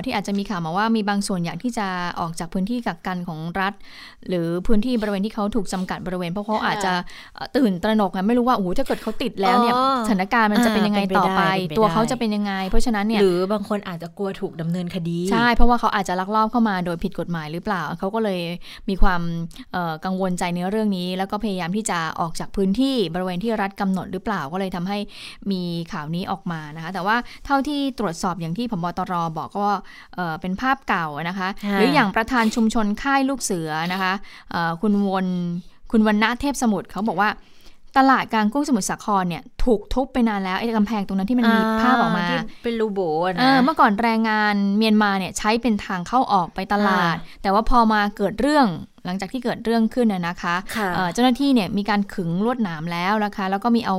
[0.06, 1.88] ที่อาจจะมีข่าวมาว่ามีบางส่วนอยากที่จะ
[2.19, 3.73] ออกจากพื้นที่กักกันของรัฐ
[4.30, 6.93] หรือพื้นที่บริเวณที่เขาถูกจำกัดบริเวณเพราะเขาอาจจะ
[7.58, 9.73] ตื่นตระหนกไงไม่รู้ว่าโอ้โหถ้าเกิดเขาติดแล้วเนี่ย
[10.08, 11.41] สถานการณ์มันจะเป็นยังไงต่อไป
[11.82, 18.41] ตัวตัวเขาจะเป็นยังไง เพราะฉะนั้นเนี่ยหรือบางคนอาจจะกลัวถูกดำเนินคดีใช่เพราะว่าเขาอาจจะลักลอบเข้ามาโดยผิดกฎหมายหรือเปล่าเขาก็เลย
[18.89, 19.22] มีความ
[20.06, 24.98] กังวลใจในเรื่องนี้ แล้วก็พยายามที่จะออกจากพื้นที่บริเวณที่รัฐกำหนดหรือเปล่าก็เลยทำให้
[25.52, 25.62] มี
[25.94, 27.15] ข่าวนี้ออกมานะคะ แต่ว่า
[27.46, 29.67] เท่าที่ตรวจสอบอย่างที่พบตรบอกก็
[30.41, 34.13] เป็นภาพเก่านะคะ หรืออย่างประธานชุมชนค่ายลูกเสือนะคะ
[34.82, 35.28] คุณวน
[35.91, 37.30] คุณวันณะเทพสมุทรเขาบอกว่า
[37.97, 42.27] ตลาดกลางกุ้งสมุทรสาครเนี่ยถูกทุบไปนานแล้วไอ้กำแพงตรงนั้นที่มันมีภาพออกมา
[42.63, 42.99] เป็นรูโบ
[43.38, 48.67] นะเมื่อก่อนแรงงานเมียนมาเนี่ยใช้เป็นทางเข้าออกไปตลาด แต่ว่าพอมาเกิดเรื่อง
[49.06, 50.56] หลังจากที่เกิดเรื่องขึ้นนะคะ
[51.13, 53.97] เจ้าหน้าที่เนี่ยมีการขึงลวดหนามแล้วนะคะ แล้วก็มีเอา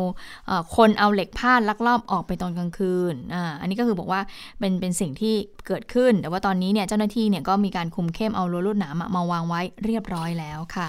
[0.77, 4.21] คนเอาเหล็กพาดลักลอบออกไปตอนกลางคืนออันนี้ก็คือบอกว่า
[4.59, 5.35] เป็นเป็นสิ่งที่
[5.67, 10.89] เกิดขึ้น แต่ว่าตอนนี้เนี่ยเจ้าหน้าที่เนี่ยก็มีการคุมเข้มเอาลวดหนามมาวางไว้เรียบร้อยแล้วค่ะ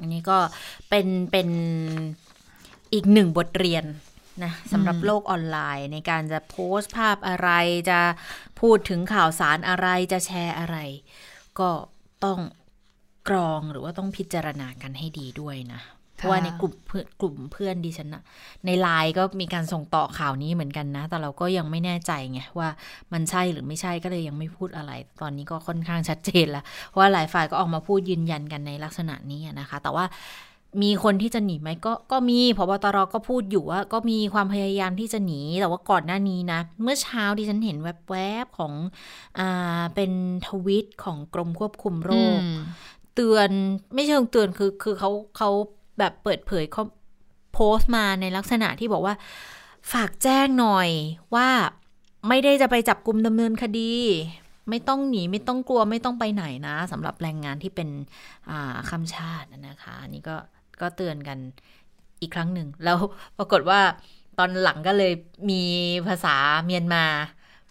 [0.00, 0.38] อันนี้ก็
[0.88, 1.48] เป็นเป็น
[2.92, 3.84] อีกหนึ่งบทเรียน
[4.44, 7.48] นะสำหรับโลกออนไลน์ในการจะโพสต์ภาพอะไร
[7.90, 8.00] จะ
[8.60, 10.76] พูดถึงข่าวสารอะไรจะแชร์อะไร
[11.60, 11.70] ก็
[12.24, 12.40] ต้อง
[13.28, 15.80] กรองหรือว่าต้องพิจารณากันให้ดีด้วยนะ
[16.22, 18.22] ราะว่าในกลุ่มเพื่อนกลุ่มเพื่อนดิฉันนะ
[18.66, 22.68] ในไลน์ก็มีการส่งต่อข่าวนี้เหมือนกันนะ แต่เราก็ยังไม่แน่ใจไงว่า
[23.12, 30.06] มันใช่หรือไม่ใช่ก็เลยยังไม่พูดอะไร ตอนนี้ก็ค่อนข้างชัดเจนแล้วเพราะว่าหลายฝ่ายก็ออกมาพูดยืนยันกันในลักษณะนี้นะคะ แต่ว่า
[30.82, 37.76] มีคนที่จะหนีไหมก็ก็มีพบตรก็พูดอยู่ว่า ก็มีความพยายามที่จะหนีแต่ว่าก่อนหน้านี้นะ เมื่อเช้าที่ฉันเห็น
[38.08, 38.72] แวบๆของ
[39.38, 40.12] อ่าเป็น
[40.48, 42.40] ทวิตของกรมควบคุมโรค
[43.14, 43.50] เตือน
[43.94, 45.50] ไม่เชิงเตือนคือคือเขาเขา
[45.98, 46.84] แบบเปิดเผยเขา
[47.52, 49.14] โพสต์มาในลักษณะที่บอกว่า
[49.92, 50.88] ฝากแจ้งหน่อย
[51.34, 51.48] ว่า
[52.28, 53.92] ไม่ได้จะไปจับกลุ่มดำเนินคดี
[54.70, 57.88] ไม่ต้องหนีไม่ต้องกลัวไม่ต้องไปไหนนะสำหรับแรงงานที่เป็น
[58.90, 60.36] คำชาตินะคะอันนี้ก็
[60.80, 61.38] ก็เตือนกัน
[62.20, 62.96] อีกครั้งหนึ่ง แล้ว
[63.38, 63.80] ปรากฏว่า
[64.38, 65.12] ตอนหลังก็เลย
[65.50, 65.62] มี
[66.08, 67.04] ภาษาเมียนมา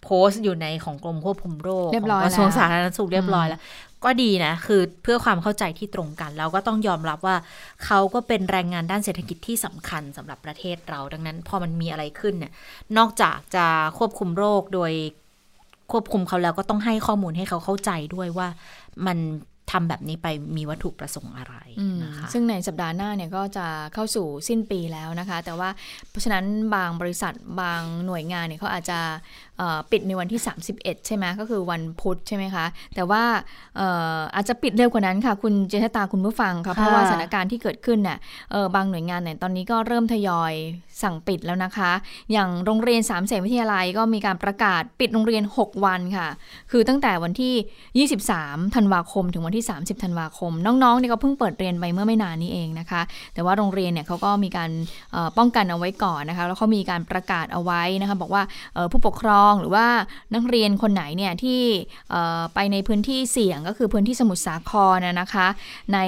[0.02, 3.60] โพสต์อยู่ในของกรมควบคุมโรคของกระทรวงสาธารณสุขเรียบร้อยแล้ว
[4.04, 7.36] ก็ดีนะ คือเพื่อความเข้าใจที่ตรงกัน แล้วก็ต้องยอมรับว่า
[7.84, 12.52] เขาก็เป็นแรงงานด้านเศรษฐกิจที่สำคัญสำหรับประเทศเรา ดังนั้นพอมันมีอะไรขึ้นเนี่ย
[12.98, 13.66] นอกจากจะ
[13.98, 14.92] ควบคุมโรคโดย
[15.92, 18.48] ควบคุมเขาแล้วก็ต้องให้ข้อมูลให้เขาเข้าใจด้วยว่า
[19.06, 19.18] มัน
[19.72, 21.56] ทำแบบนี้ไปมีวัตถุประสงค์อะไร
[22.02, 25.70] นะคะ ซึ่งในสัปดาห์หน้าเนี่ยก็จะเข้าสู่สิ้นปีแล้วนะคะ แต่ว่า
[26.10, 28.98] เพราะฉะนั้นบางบริษัทบางหน่วยงานเนี่ยเขาอาจจะ
[29.90, 30.40] ปิดในวันที่
[30.74, 33.22] 31 ใช่ไหมก็คือวันพุธใช่ไหมคะ แต่ว่า
[34.34, 38.18] อาจจะปิดเร็วกว่านั้นค่ะ คุณเจษตาคุณผู้ฟังค่ะเพราะว่าสถานการณ์ที่เกิดขึ้นเนี่ย
[38.74, 40.52] บางหน่วยงานเนี่ยตอนนี้ก็เริ่มทยอย
[41.02, 41.90] สั่งปิดแล้วนะคะ
[42.32, 46.28] อย่างโรงเรียน3ามเสนวิทยาลัยก็มีการประกาศปิดโรงเรียน 6 วันค่ะ
[46.70, 53.02] คือตั้งแต่วันที่ 23 ธันวาคม ถึงวันที่ 30 ธันวาคม น้องๆเนี่ยก็เพิ่งเปิดเรียนไปเมื่อไม่นานนี้เองนะคะ
[53.34, 54.70] แต่ว่าโรงเรียนเนี่ยเขาก็มีการ
[55.38, 58.42] ป้องกันเอาไว้ก่อนนะคะ แล้วเขามีการประกาศเอาไว้นะคะ บอกว่า
[58.92, 59.86] ผู้ปกครองหรือว่า
[60.34, 61.60] นักเรียนคนไหนเนี่ยที่
[62.54, 65.46] ไปในพื้นที่เสี่ยงก็คือพื้นที่สมุทรสาครนะคะ
[65.94, 65.98] ใน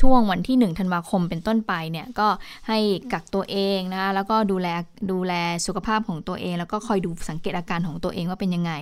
[0.00, 2.28] ช่วงวันที่ 1 ธันวาคมเป็นต้นไปเนี่ยก็
[2.68, 2.78] ให้
[3.12, 4.68] กักตัวเองนะคะแล้วก็ดูแล
[5.12, 5.32] ดูแล
[5.66, 8.72] สุขภาพของตัวเอง แล้วก็คอยดูสังเกตอาการของตัวเองว่าเป็นยังไง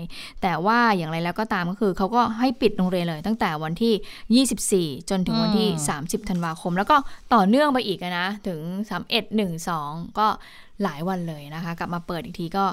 [0.42, 5.68] แต่ว่าอย่างไรแล้วก็ตามก็คือเขาก็ให้ปิดโรงเรียนเลย ตั้งแต่วันที่ 24 จนถึงวันที่
[6.00, 6.96] 30 ธันวาคม แล้วก็
[7.34, 8.60] ต่อเนื่องไปอีกนะถึง
[9.00, 10.26] 31 1 2 ก็
[10.82, 12.64] หลายวันเลยนะคะ กลับมาเปิดอีกทีก็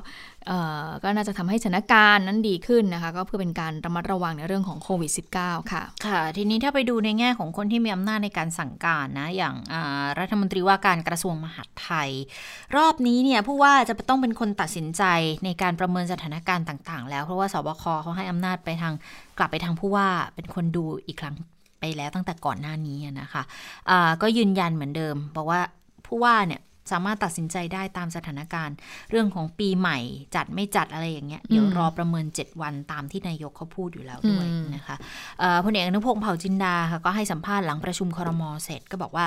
[1.04, 9.56] ก็น่าจะทำให้สถานการณ์นั้นดีขึ้นนะคะ ก็เพื่อเป็นการระมัดระวังในเรื่องของโควิด -19 ค่ะ ค่ะ ทีนี้ถ้าไปดูในแง่ของคนที่มีอำนาจในการสั่งการนะ อย่าง
[10.20, 12.10] รัฐมนตรีว่าการกระทรวงมหาดไทย
[12.76, 15.04] รอบนี้เนี่ยผู้ว่าจะต้องเป็นคนตัดสินใจ
[15.46, 18.94] ในการประเมินสถานการณ์ต่างๆ แล้วเพราะว่าสบคเขาให้อำนาจไปทาง
[19.38, 21.36] กลับไปทางผู้ว่าเป็นคนดูอีกครั้ง
[21.80, 25.62] ไปแล้วตั้งแต่ก่อนหน้านี้นะคะะก็ยืนยันเหมือนเดิมบอกว่า
[26.06, 26.62] ผู้ว่าเนี่ย
[26.92, 28.76] สามารถตัดสินใจได้ตามสถานการณ์
[29.10, 29.98] เรื่องของปีใหม่
[30.36, 34.96] จัดไม่จัดอะไรอย่างเงี้ยเดี๋ยวรอประเมิน 7 วันตามที่นายกเขาพูดอยู่แล้วด้วยนะคะ
[35.66, 39.26] พลเอกอนุพงศ์เผ่าจินดาค่ะก็ให้สัมภาษณ์หลังประชุมครมเสร็จ ก็บอกว่า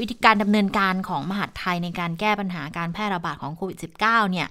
[0.00, 4.48] วิธีการดำเนินการของมหาดไทยในการแก้ปัญหาการแพร่ระบาดของโควิด -19 เนี่ย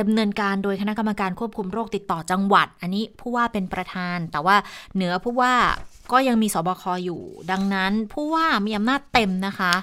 [0.00, 4.56] ดำเนินการโดยคณะกรรมการควบคุมโรคติดต่อจังหวัด อันนี้ผู้ว่าเป็นประธาน แต่ว่า
[4.94, 5.52] เหนือผู้ว่า
[6.12, 9.74] ก็ยังมีสบคอยู่ ดังนั้นผู้ว่ามีอำนาจเต็มนะคะ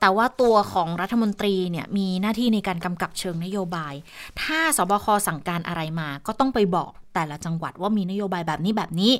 [0.00, 3.94] แต่ว่าตัวของรัฐมนตรีเนี่ยมีหน้าที่ในการกำกับเชิงนโยบาย
[4.42, 9.12] ถ้าสบคสั่งการอะไรมาก็ต้องไปบอกแต่ละจังหวัดว่ามีนโยบายแบบนี้แบบนี้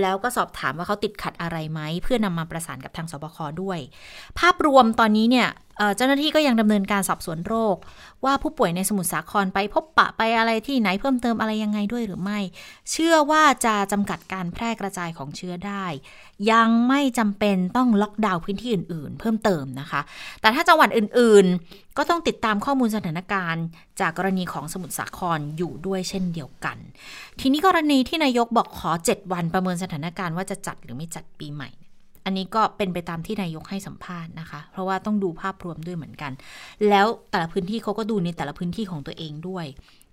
[0.00, 3.78] แล้วก็สอบถามว่าเขาติดขัดอะไรไหม เพื่อนำมาประสานกับทางสบคด้วย
[4.38, 5.48] ภาพรวมตอนนี้เนี่ย
[5.96, 7.76] เจ้าหน้าที่ก็ยังดำเนินการสอบสวนโรค
[8.24, 12.38] ว่าผู้ป่วยในสมุทรสาครไปพบปะไปอะไรที่ไหนเพิ่มเติมอะไรยังไงด้วยหรือไม่
[12.90, 15.86] เชื่อว่าจะจำกัดการแพร่กระจายของเชื้อได้
[16.52, 20.00] ยังไม่จำเป็นต้องล็อกดาวน์พื้นที่อื่น ๆ เพิ่มเติมนะคะ
[20.40, 23.64] แต่ถ้าจังหวัดอื่น ๆ ก็ต้องติดตามข้อมูลสถานการณ์
[24.00, 26.76] จากกรณีของสมุทรสาครอยู่ด้วยเช่นเดียวกัน
[27.40, 31.70] ทีนี้กรณีที่นายกบอกขอ 7 วันประเมินสถานการณ์ว่าจะจัดหรือไม่จัดปีใหม่
[32.28, 36.32] อันนี้ก็เป็นไปตามที่นายกให้สัมภาษณ์นะคะ เพราะว่าต้องดูภาพรวมด้วยเหมือนกัน
[36.88, 39.66] แล้วแต่ละพื้นที่เขาก็ดูในแต่ละพื้นที่ของตัวเองด้วย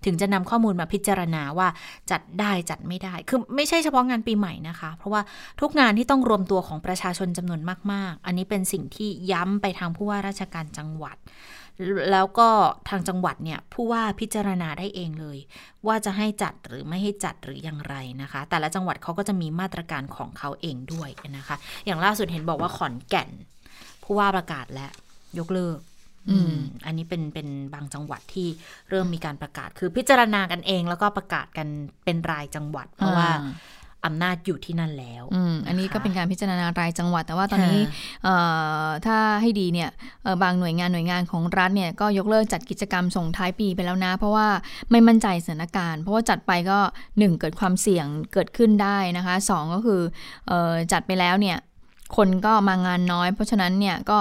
[0.04, 1.68] ถึงจะนำข้อมูลมาพิจารณาว่า
[2.10, 5.22] จัดได้จัดไม่ได้ คือไม่ใช่เฉพาะงานปีใหม่นะคะ เพราะว่า
[5.60, 7.60] ทุกงานที่ต้องรวมตัวของประชาชนจำนวน
[7.92, 11.16] มาก ๆ อันนี้เป็นสิ่งที่ย้ำไปทางผู้ว่าราชการจังหวัด
[12.12, 12.48] แล้วก็
[12.88, 15.38] ทางจังหวัดเนี่ยผู้ว่าพิจารณาได้เองเลย
[15.86, 21.56] ว่าจะให้จัดหรือไม่ให้จัดหรืออย่างไรนะคะ แต่ละจังหวัดเขาก็จะมีมาตรการของเขาเองด้วยนะคะ
[21.86, 23.30] อย่างล่าสุดเห็นบอกว่าขอนแก่น
[24.02, 24.92] ผู้ว่าประกาศแล้ว
[25.38, 25.78] ยกเลิก
[26.30, 26.54] อืม
[26.86, 28.48] อันนี้เป็นเป็นบางจังหวัดที่
[28.90, 31.68] เริ่มมีการประกาศ คือพิจารณากันเองแล้วก็ประกาศกัน
[32.04, 33.28] เป็นรายจังหวัด เพราะว่า
[34.06, 37.80] อำนาจอยู่ที่นั่นแล้วอืมอันนี้ก็เป็นการพิจารณารายจังหวัด แต่ว่าตอนนี้
[38.24, 38.34] เอ่
[38.84, 39.90] อถ้าให้ดีเนี่ย
[40.22, 44.46] เอ่อบางหน่วยงานหน่วยงานของรัฐเนี่ยก็ยกเลิกจัดกิจกรรมส่งท้ายปีไปแล้วนะ เพราะว่า
[44.90, 46.78] ไม่มั่นใจสถานการณ์ เพราะว่าจัดไปก็
[47.18, 50.00] หนึ่งเกิดความเสี่ยงเกิดขึ้นได้นะคะสองก็คือ
[50.48, 51.56] เอ่อจัดไปแล้วเนี่ย
[52.16, 54.18] คนก็มางานน้อย เพราะฉะนั้นเนี่ยก็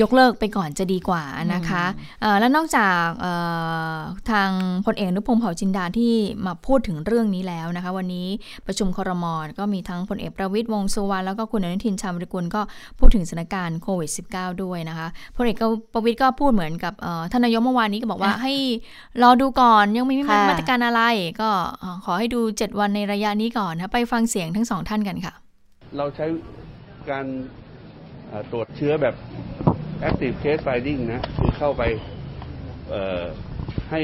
[0.00, 1.22] ยกเลิกไปก่อนจะดีกว่า
[1.54, 1.84] นะคะ
[2.20, 3.32] เอ่อแล้วนอกจากเอ่
[3.94, 3.96] อ
[4.30, 4.50] ทาง
[4.86, 6.14] พลเอกอนุพงศ์เผ่าจินดาที่
[6.46, 8.26] มาพูดถึงเรื่องนี้แล้วนะคะ วันนี้
[8.66, 9.24] ประชุมครม
[9.58, 12.60] ก็มีทั้งพลเอกประวิตยวงษ์สุวรรณแล้วก็คุณอนุทินชาญวิรกุลก็
[12.98, 15.56] พูดถึงสถานการณ์โควิด -19 ด้วยนะคะพลเอก
[15.92, 18.54] ประวิตยก็พูดเหมือนกับเอ่อท่านนายกเมื่อวานนี้ก็บอกว่าให้
[19.22, 21.02] รอดูก่อนยังไม่มีค่ะมาตรการอะไร
[21.40, 25.32] ก็เอ่อขอให้ดู 7 วันในระยะนี้ก่อนนะไปฟังเสียงทั้งสองท่านกันค่ะ
[25.96, 26.26] เราใช้
[27.10, 27.26] การ
[28.28, 29.14] เอ่อตรวจเชื้อแบบ
[30.08, 31.82] active case finding นะคือเข้าไป
[33.90, 34.00] ให้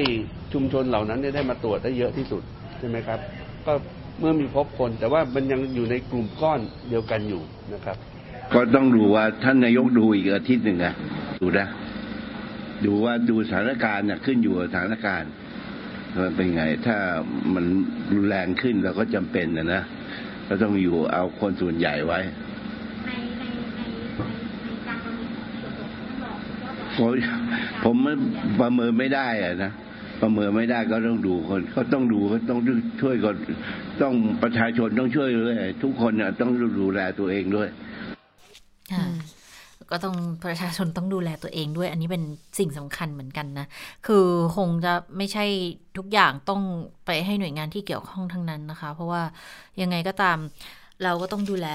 [0.53, 2.43] ชุมชนเหล่านั้นได้มาตรวจได้เยอะที่สุด
[2.79, 3.19] ใช่ไหมครับ
[3.67, 3.73] ก็
[4.21, 7.43] เมื่อมีพบคน แต่ว่ามันยังอยู่ในกลุ่มก้อนเดียวกันอยู่
[7.75, 7.97] นะครับ
[8.55, 10.95] ก็ต้องดูว่าท่านนายกดูอีกอาทิตย์หนึ่งอะ
[11.41, 11.67] ดูนะ
[12.87, 15.31] ดูว่าดูสถานการณ์น่ะขึ้นอยู่กับสถานการณ์
[16.19, 16.97] มันเป็นไง ถ้า
[17.55, 17.65] มัน
[18.15, 19.83] รุนแรงขึ้นเราก็จำเป็นนะนะ
[20.47, 22.21] เราต้องอยู่เอาคนส่วนใหญ่ไว้
[26.99, 27.13] ผม
[27.85, 27.97] ผม
[28.61, 29.73] ประเมินไม่ได้อะนะ
[30.23, 32.61] ประเมินไม่ได้ก็ต้องดูคนก็ต้องดูก็ต้อง
[33.01, 33.35] ช่วยกัน
[34.03, 37.69] ต้องประชาชนต้องช่วยด้วยทุกคนน่ะต้องดูแลตัวเองด้วย
[39.91, 42.23] ก็ต้องประชาชนต้องดูแลตัวเองด้วย อันนี้เป็น
[42.59, 43.67] สิ่งสำคัญเหมือนกันนะ
[44.07, 44.27] คือ
[44.57, 45.45] คงจะไม่ใช่
[45.99, 46.63] ทุกอย่างต้อง
[47.07, 49.23] ไปให้หน่วยงานที่เกี่ยวข้องทั้งนั้นนะคะ เพราะว่า
[49.81, 50.39] ยังไงก็ตาม
[51.03, 51.69] เราก็ต้องดูแล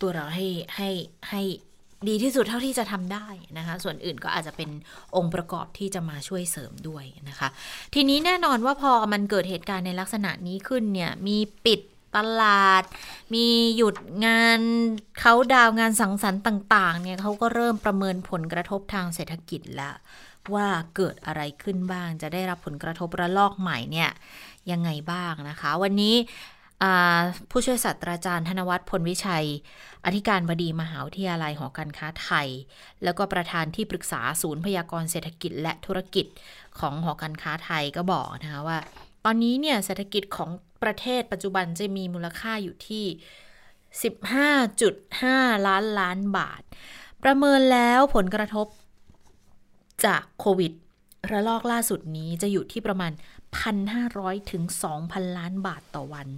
[0.00, 0.90] ตัวเราให้ให้
[1.30, 1.42] ให้
[2.08, 3.26] ดีที่สุดเท่าที่จะทำได้
[3.58, 4.70] นะคะ ส่วนอื่นก็อาจจะเป็น
[5.16, 7.48] องค์ประกอบที่จะมาช่วยเสริมด้วยนะคะ
[7.94, 11.80] ทีนี้แน่นอนว่าพอมันเกิดเหตุการณ์ในลักษณะนี้ขึ้นเนี่ยมีปิด
[12.16, 12.82] ตลาด
[13.34, 13.46] มี
[13.76, 13.96] หยุด
[14.26, 14.60] งาน
[15.20, 19.94] เขาดาวงานสังสรรค์ต่างๆเนี่ยเขาก็เริ่มประเมินผลกระทบทางเศรษฐกิจแล้ว
[20.54, 24.10] ว่าเกิดอะไรขึ้นบ้างจะได้รับผลกระทบระลอกใหม่เนี่ย
[24.70, 26.14] ยังไงบ้างนะคะ วันนี้
[27.50, 29.46] ผู้ช่วยศาสตราจารย์ธนวัฒน์พลวิชัย
[30.04, 32.48] อธิการบดีมหาวิทยาลัยหอการค้าไทย
[33.04, 36.26] แล้วก็ประธานที่ปรึกษาศูนย์พยากรเศรษฐกิจและธุรกิจ
[36.78, 38.78] ของหอการค้าไทยก็บอกนะคะว่า
[39.24, 40.50] ตอนนี้เนี่ยเศรษฐกิจของ
[40.82, 43.04] ประเทศปัจจุบันจะมีมูลค่าอยู่ที่
[44.10, 46.62] 15.5 ล้านล้านบาท
[47.22, 48.66] ประเมินแล้วผลกระทบ
[50.04, 50.72] จากโควิด
[51.30, 53.12] ระลอกล่าสุดนี้จะอยู่ที่ประมาณ
[53.58, 54.62] 1,500 ถึง
[55.00, 56.28] 2,000 ล้านบาทต่อวัน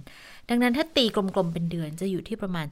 [0.49, 2.67] ดังนั้นถ้าตีกลมๆเป็นเดือนจะอยู่ที่ประมาณ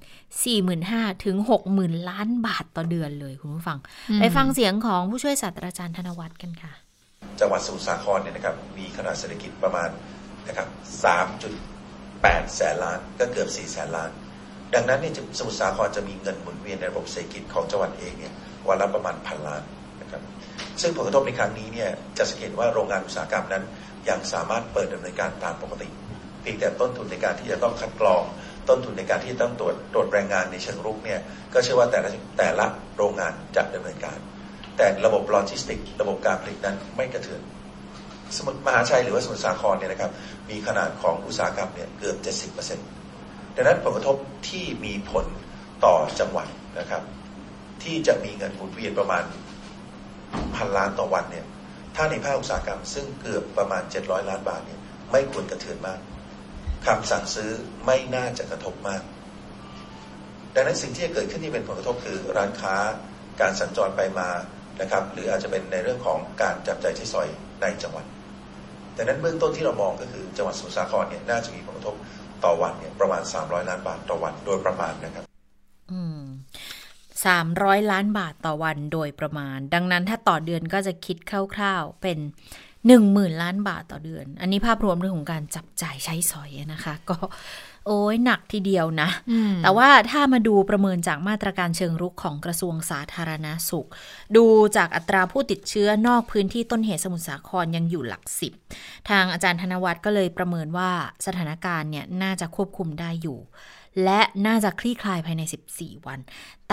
[0.60, 1.36] 45,000 ถึง
[1.72, 3.78] 60,000 ล้านบาทต่อเดือนเลยคุณผู้ฟัง
[4.20, 6.74] ไปฟังเสียงของผู้ช่วยศาสตราจารย์ธนวัฒน์กันค่ะ
[7.40, 9.90] จังหวัดสมุทรสาครเนี่ยนะครับมีขนาดเศรษฐกิจประมาณ
[10.48, 10.68] นะครับ
[11.62, 14.10] 3.8 แสนล้านก็เกือบ 4 แสนล้าน
[14.74, 18.34] ดังนั้นเนี่ยสมุทรสาครจะมีเงินหมุนเวียนในระบบเศรษฐกิจของจังหวัดเองเนี่ย
[18.68, 19.64] วันละประมาณพันล้าน
[20.02, 20.22] นะครับ
[20.82, 23.64] ซึ่งผลกระทบในครั้งนี้เนี่ยจะสังเกตว่าโรงงานอุตสาหกรรมนั้น
[24.10, 25.88] ยังสามารถเปิดดำเนินการตามปกติ
[26.42, 28.24] เพียงแต่ต้นทุนในการที่จะต้องคัดกรอง
[28.70, 31.20] ต้นทุนในการที่ต้องตรวจตรวจแรงงานในเชิงรุกเนี่ย
[31.54, 32.66] ก็เชื่อว่าแต่ละแต่ละ
[32.98, 34.18] โรงงานจะดำเนินการ
[34.78, 37.42] แต่ระบบโลจิสติก ระบบการผลิตนั้นไม่กระเทือน
[38.38, 40.12] สมุทรมหาชัยหรือว่าสมุทรสาครเนี่ยนะครับ
[40.50, 42.18] มีขนาดของอุตสาหกรรมเนี่ยเกือบ
[42.56, 44.18] 70%ดังนั้นผลกระทบ
[44.50, 45.26] ที่มีผล
[45.86, 46.48] ต่อจังหวัด
[46.80, 47.04] นะครับ
[47.84, 49.24] ที่จะมีเงินหมุนเวียนประมาณ
[50.56, 51.46] พันล้านต่อวันเนี่ย
[51.96, 54.80] ถ้าในภาคอุตสาหกรรมซึ่งเกือบประมาณ 700 ล้านบาทเนี่ย
[55.12, 56.00] ไม่ควรกระเทือนมาก
[56.86, 57.52] คำสั่งซื้อ
[57.86, 59.02] ไม่น่าจะกระทบมาก
[60.56, 62.76] ดังนั้นสิ่งที่จะเกิดขึ้นที่เป็นผลกระทบคือร้านค้า
[63.42, 64.30] การสัญจรไปมา
[64.82, 67.28] นะครับหรืออาจจะเป็นในเรื่องของการจับใจใช้สอย
[67.62, 68.06] ในจังหวัด
[68.98, 71.96] ดังนั้นเบื้องต้นที่เรามองก็คือจังหวัดสมุทรสาครเนี่ยน่าจะมีผลกระทบ
[72.44, 75.31] ต่อวันเนี่ยประมาณ 300 ล้านบาทต่อวันโดยประมาณนะครับ
[77.30, 81.18] 300 ล้านบาทต่อวันโดยประมาณ ดังนั้นถ้าต่อเดือนก็จะคิด
[81.56, 82.18] คร่าวๆเป็น
[82.80, 87.18] 10,000 ล้านบาทต่อเดือน อันนี้ภาพรวมเรื่องของการจับจ่ายใช้สอยนะคะ ก็
[87.88, 89.10] โอ้ยหนักทีเดียวนะ
[89.64, 93.88] แต่ว่าถ้ามาดูประเมินจากมาตรการเชิงรุกของกระทรวงสาธารณาสุข
[94.36, 94.46] ดู
[94.78, 98.54] จากอัตราผู้ติดเชื้อนอกพื้นที่ต้นเหตุสมุทรสาครยังอยู่หลักสิบ
[99.10, 100.92] ทางอาจารย์ธนวัฒน์ก็เลยประเมินว่า
[101.26, 103.40] สถานการณ์เนี่ยน่าจะควบคุมได้อยู่
[104.04, 105.42] และน่าจะคลี่คลายภายใน
[105.74, 106.20] 14 วัน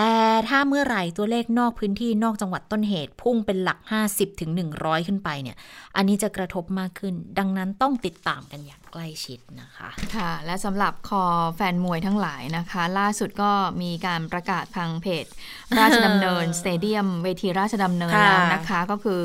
[0.00, 0.14] แต่
[0.48, 3.78] ถ้าเมื่อไหร่ตัวเลขนอกพื้นที่นอกจังหวัดต้นเหตุ พุ่งเป็นหลัก
[4.10, 5.56] 50ถึง100 ขึ้นไปเนี่ย
[5.96, 11.24] อันนี้จะกระทบมากขึ้น ดังนั้นต้องติดตามกันอย่างใกล้ชิดนะคะ ค่ะ และสำหรับคอ
[11.56, 13.50] แฟนมวยทั้งหลายนะคะ ล่าสุดก็
[13.82, 15.24] มีการประกาศทางเพจ
[15.78, 19.22] ราชดำเนิน สเตเดียมเวทีราชดำเนินค่ะแล้วนะคะก็คือ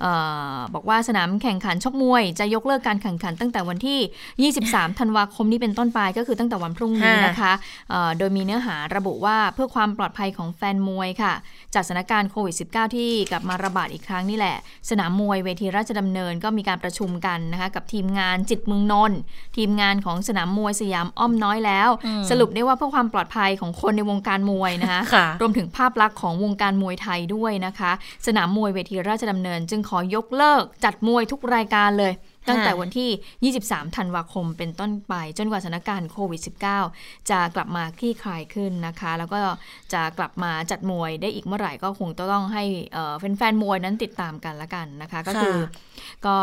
[0.00, 0.06] เอ
[0.54, 7.52] อบอกว่าสนามแข่งขันชกมวย จะยกเลิกการแข่งขันตั้งแต่วันที่ 23 ธันวาคมนี้เป็นต้นไปก็คือตั้งแต่วันพรุ่งนี้นะคะ
[7.90, 11.32] เอ่อโดยมีเนื้อหาระบุว่าเพื่อความปลอดภัยของแฟนมวยค่ะ
[11.74, 14.56] จากสถานการณ์โควิด -19 ที่กลับมาระบาดอีกครั้งนี่แหละ
[14.90, 19.18] สนามมวยเวทีราชดำเนินก็มีการประชุมกันนะคะกับทีมงานจิตเมืองนนท์
[19.56, 21.88] ทีมงานของสนามมวยสยามอ้อมน้อยแล้ว
[22.30, 27.92] สรุปได้ว่าเพื่อความปลอดภัยของคนในวงการมวยนะคะค่ะรวมถึงภาพลักษณ์ของวงการมวยไทยด้วยนะคะ
[28.26, 32.12] สนามมวยเวทีราชดำเนิน จึงขอยกเลิกจัดมวยทุกรายการเลย
[32.48, 36.40] ตั้งแต่วันที่ 23 ธันวาคมเป็นต้นไป จนกว่าสถานการณ์โควิด
[36.84, 39.40] -19 จะกลับมาคลี่คลายขึ้นนะคะ แล้วก็
[39.92, 45.56] จะกลับมาจัดมวยได้อีกเมื่อไหร่ก็คงต้องให้เอ่อแฟนๆมวยนั้นติดตามกันละกันนะคะ ก็คือ
[46.26, 46.36] ก็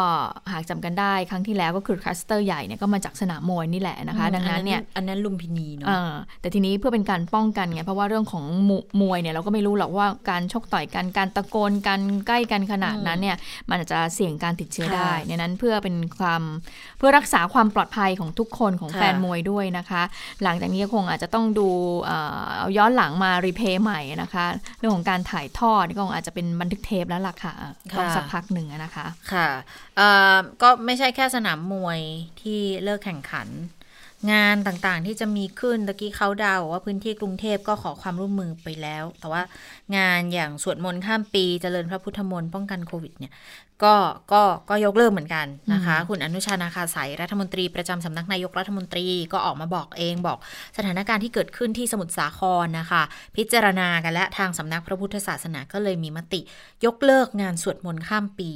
[0.52, 8.72] หากจำกันได้ครั้งที่แล้วก็คือคลัสเตอร์ใหญ่เนี่ยก็มาจากสนามมวยนี่แหละนะคะ ดังนั้นเนี่ยอันนั้นลุมพินีเนาะเออแต่ทีนี้เพื่อเป็นการป้องกันไงเพราะว่าเรื่องของม
[9.02, 13.38] มวยเนี่ยเราก็ไม่รู้หรอกว่าการชกต่อยกันการตะโกนกันใกล้กันขนาดนั้นเนี่ย
[13.70, 16.42] มันอาจจะเสี่ยงการติดเชื้อได้ค่ะในนั้นเพื่อเป็นความ
[16.98, 20.02] เพื่อรักษาความปลอดภัยของทุกคนของค่ะแฟนมวยด้วยนะคะ
[20.44, 21.70] หลังจากนี้ก็คงอาจจะต้องดู
[22.04, 24.46] เอ่อเอาย้อนหลังมารีเพย์ใหม่นะคะ
[24.78, 27.54] เรื่องของการถ่ายทอดนี่ก็คงอาจจะเป็นบันทึกเทปแล้วล่ะค่ะ
[27.98, 29.48] ต้องสักพักหนึ่งอะนะคะค่ะ
[29.98, 32.00] เอ่อก็ไม่ใช่แค่สนามมวย
[32.42, 33.50] ที่เลิกแข่งขัน
[34.34, 39.42] งานต่างๆที่จะมีขึ้นตะกี้เขาดาวบอกว่าพื้นที่กรุงเทพก็ขอความร่วมมือไปแล้ว แต่ว่า
[39.98, 43.34] งานอย่างสวดมนต์ข้ามปีเจริญพระพุทธมนต์ป้องกันโควิดเนี่ย
[43.84, 43.96] ก็
[44.34, 50.38] ก็ก็ยกเลิกเหมือนกันนะคะ คุณอนุชานาคาสายรัฐมนตรีประจำสำนักนายกรัฐมนตรีก็ออกมาบอกเองบอก
[50.78, 53.02] สถานการณ์ที่เกิดขึ้นที่สมุทรสาครนะคะ
[53.36, 56.42] พิจารณากันและทางสำนักพระพุทธศาสนาก็เลยมีมติ
[56.86, 58.52] ยกเลิกงานสวดมนต์ข้ามปี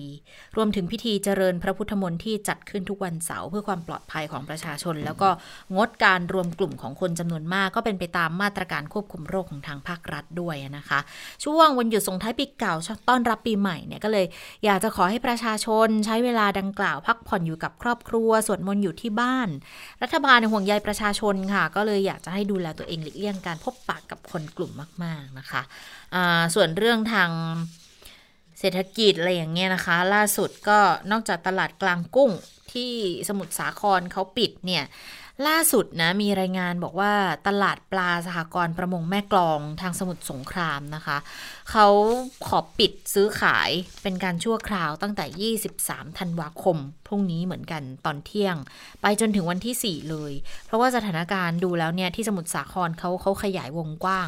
[0.58, 5.30] รวมถึงพิธีเจริญพระพุทธมนต์ที่จัดขึ้นทุกวันเสาร์เพื่อความปลอดภัยของประชาชน แล้วก็
[5.76, 11.00] งดการรวมกลุ่มของคนจำนวนมากก็เป็นไปตามมาตรการควบคุมโรคของทางภาครัฐด้วยนะคะ
[11.44, 12.74] ช่วงวันหยุดส่งท้ายปีเก่า
[13.10, 14.26] ต้อนรับปีใหม่เนี่ยก็เลย
[14.66, 19.49] อยากจะขอให้ประชาชนใช้เวลาดังกล่าวพักผ่อนอยู่กับครอบครัวสวดมนต์อยู่ที่บ้าน
[20.03, 24.72] รัฐบาลห่วงใยประชาชนค่ะ ก็เลยอยากจะให้ดูแลตัวเองหลีกเลี่ยงการพบปะกับคนกลุ่ม
[25.03, 25.61] มาก ๆนะคะ
[26.55, 27.30] ส่วนเรื่องทาง
[28.59, 30.80] เศรษฐกิจอะไรอย่างเงี้ยนะคะ ล่าสุดก็
[31.11, 32.32] นอกจากตลาดกลางกุ้ง
[32.74, 32.91] ที่
[33.30, 34.84] สมุทรสาครเขาปิดเนี่ย
[35.48, 37.14] ล่าสุดนะมีรายงานบอกว่า
[37.48, 41.18] ตลาดปลาสหกรณ์ประมงแม่กลองทางสมุทรสงครามนะคะ
[41.72, 41.88] เขา
[42.48, 43.70] ขอปิดซื้อขาย
[44.04, 46.78] เป็นการชั่วคราวตั้งแต่ 23 ธันวาคม
[47.08, 48.56] พรุ่งนี้เหมือนกันตอนเที่ยง
[49.02, 50.34] ไปจนถึงวันที่ 4 เลย
[50.66, 54.28] เพราะว่าสถานการณ์ดูแล้วเนี่ยที่สมุทรสาครเขาเขาขยายวงกว้าง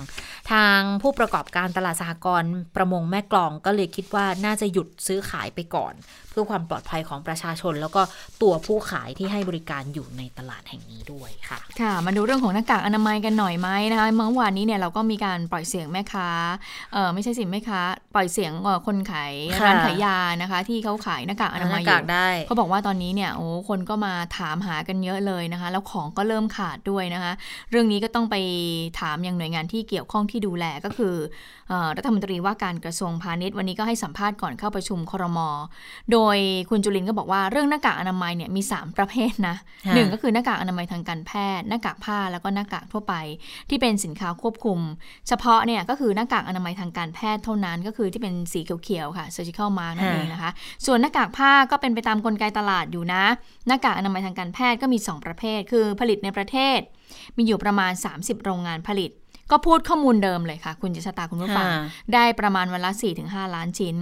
[0.52, 5.94] ทางผู้ประกอบการตลาดสหกรณ์ประมงแม่กลองก็เลยคิดว่าน่าจะหยุดซื้อขายไปก่อน
[6.30, 8.02] เพื่อความปลอดภัยของประชาชน แล้วก็
[8.42, 16.30] ตัวผู้ขายที่ให้บริการอยู่ในตลาดแห่งนี้ด้วยค่ะ ค่ะ มาดูเรื่องของหน้ากากอนามัยกันหน่อยไหมนะคะเมื่อวานนี้เนี่ยเราก็มีการปล่อยเสียงแม่ค้า
[16.94, 17.80] เออไม่ใช่สิแม่ค้า
[18.14, 27.32] ปล่อยเสียงเอ่อคนขายค่ะร้านขายยานะคะ ที่เขาขายหน้ากากอนามัยหอน้ากากยู่ได้เขาบอกว่าตอนนี้เนี่ยโอ้คนก็มาถามหากันเยอะเลยนะคะ แล้วของก็เริ่มขาดด้วยนะคะ
[27.72, 28.36] เรื่องนี้ก็ต้องไป
[29.00, 31.16] ถามยังหน่วยงานที่เกี่ยวข้องที่ดูแลก็คือ
[31.70, 35.40] เอ่อรัฐมนตรีว่าการกระทรวงพาณิชย์วันนี้ก็ให้สัมภาษณ์ก่อนเข้าประชุมครม
[36.12, 36.38] โดย
[36.70, 43.14] คุณจุลินก็บอกว่าเรื่องหน้ากากอนามัยเนี่ยมี 3 ประเภทนะค่ะหนึ่งก็คือหน้ากากอนามัยทางการแพทย์ หน้ากากผ้าแล้วก็หน้ากากทั่วไป
[43.70, 44.80] ที่เป็นสินค้าควบคุม
[45.28, 50.52] เฉพาะเนี่ยก็คือหน้ากากอนามัยทางการแพทย์เท่านั้นก็คือที่เป็นสีเขียวๆค่ะ surgical mask นั่นเองนะคะ
[50.86, 53.24] ส่วนหน้ากากผ้าก็เป็นไปตามกลไกตลาดอยู่นะ
[53.68, 56.80] หน้ากากอนามัยทางการแพทย์ก็มี 2 ประเภท คือผลิตในประเทศ
[57.38, 59.12] มีอยู่ประมาณ 30 โรงงานผลิต
[59.52, 61.82] ก็พูดข้อมูลเดิมเลยค่ะ คุณจิชะตาคุณผู้ฟังค่ะ
[62.14, 62.92] ได้ประมาณวันละ
[63.24, 63.96] 4-5 ล้านชิ้น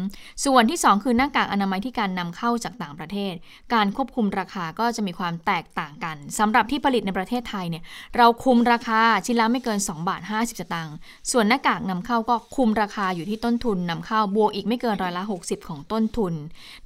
[0.45, 3.33] ส่วนที่ 2 คือหน้ากากอนามัยที่การนำเข้าจากต่างประเทศ
[3.73, 7.83] การควบคุมราคาก็จะมีความแตกต่างกันสำหรับที่ผลิตในประเทศไทยเนี่ย
[8.17, 10.95] เราคุมราคาชิ้นละไม่เกิน 2 บาท 50สตางค์
[11.31, 16.33] ส่วนหน้ากากนำเข้าก็คุมราคาอยู่ที่ต้นทุนนำเข้าบวกอีกไม่เกินร้อยละ 60 ของต้นทุน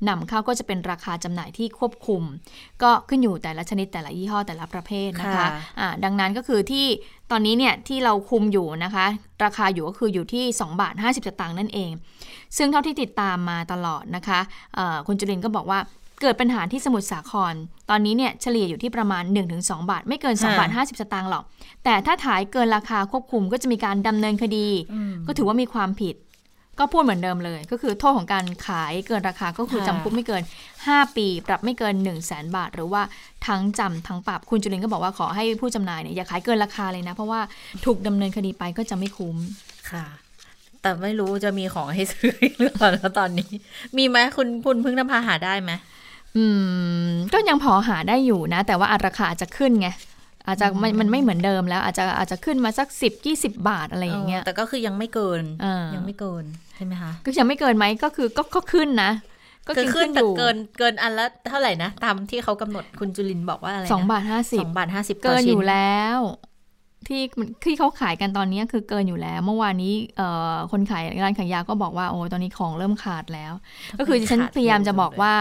[0.10, 2.24] นำเข้าก็จะเป็นราคาจำหน่ายที่ควบคุม
[2.84, 5.48] ก็ขึ้นอยู่แต่ละชนิดแต่ละยี่ห้อแต่ละประเภทนะคะค่ะ
[5.80, 6.88] อ่าดังนั้นก็คือที่
[7.32, 9.06] ตอนนี้เนี่ยที่เราคุมอยู่นะคะ
[9.44, 11.92] ราคาอยู่ก็คืออยู่ที่ 2 บาท 50สตางค์นั่นเอง
[12.58, 14.40] ซึ่งเท่าที่ติดตามมาตลอดนะคะ
[15.08, 15.80] คุณจุลินก็บอกว่า
[16.22, 17.54] เกิดปัญหาที่สมุทรสาคร
[17.90, 19.24] ตอนนี้เนี่ยเฉลี่ยอยู่ที่ประมาณ
[19.58, 21.44] 1-2 บาท ไม่เกิน 2 บาท 50 สตางค์หรอก
[21.84, 24.68] แต่ถ้าขายเกินราคาควบคุมก็จะมีการดำเนินคดี
[25.28, 26.16] ก็ถือว่ามีความผิด
[26.80, 30.44] ก็พูดเหมือนเดิมเลย ก็คือโทษของการขายเกินราคาก็คือจำคุกไม่เกิน
[30.80, 33.02] 5 ปี ปรับไม่เกิน 1 0 0 0 0แสนบาท หรือว่า
[33.48, 37.42] ทั้งจำทั้งปรับคุณจุลินก็บอกว่าขอให้ผู้จำหน่ายเนี่ยอย่าขายเกินราคาเลยนะ เพราะว่า
[37.86, 39.36] ถูกดำเนินคดีไปก็จะไม่คุ้ม
[39.92, 40.06] ค่ะ
[40.82, 43.52] แต่ไม่รู้จะมีของให้ซื้อหรือเปล่าตอนนี้
[43.98, 45.72] มีไหมคุณคุณพึ่งนภาหาได้ไหม
[46.38, 46.44] อื
[47.08, 49.90] มก็ยังพอหาได้อยู่นะ แต่ว่าราคาอาจจะขึ้นไง
[50.48, 55.44] อาจจะมันมันไม่เหมือนเดิมแล้ว อาจจะอาจจะขึ้นมาสักสิบยี่สิบาทอะไรอย่างเงี้ยแต่ก็คือยังไม่เกิน
[55.96, 56.44] ยังไม่เกิน
[56.76, 59.12] ใช่ไหมคะก็ยังไม่เกินไหมก็คือก็ก็ขึ้นนะ
[59.68, 66.20] ก็ขึ้นแต่เกินเกินอันละเท่าไหร่นะ ตามที่เขากำหนดคุณจุลินบอกว่าอะไรสองบาทห้าสิบสองบาทห้าสิบเกินอยู่แล้ว
[67.08, 67.22] ที่
[67.64, 69.94] ที่เขาขายกันตอนนี้คือเกินอยู่แล้ว เมื่อวานนี้
[70.72, 73.54] คนขายร้านขายยาก็บอกว่าโอ้ตอนนี้ของเริ่มขาดแล้ว
[74.00, 75.34] ก็คือฉันพยายามจะบอกว่า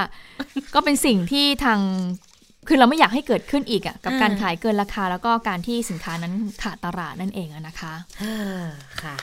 [0.74, 1.80] ก็เป็นสิ่งที่ทาง
[2.68, 7.94] คือเราไม่อยากให้เกิดขึ้นอีกอะกับการขายเกินราคาแล้วก็การที่สินค้านั้นขาดตลาดนั่นเองนะคะ
[9.02, 9.16] ค่ะ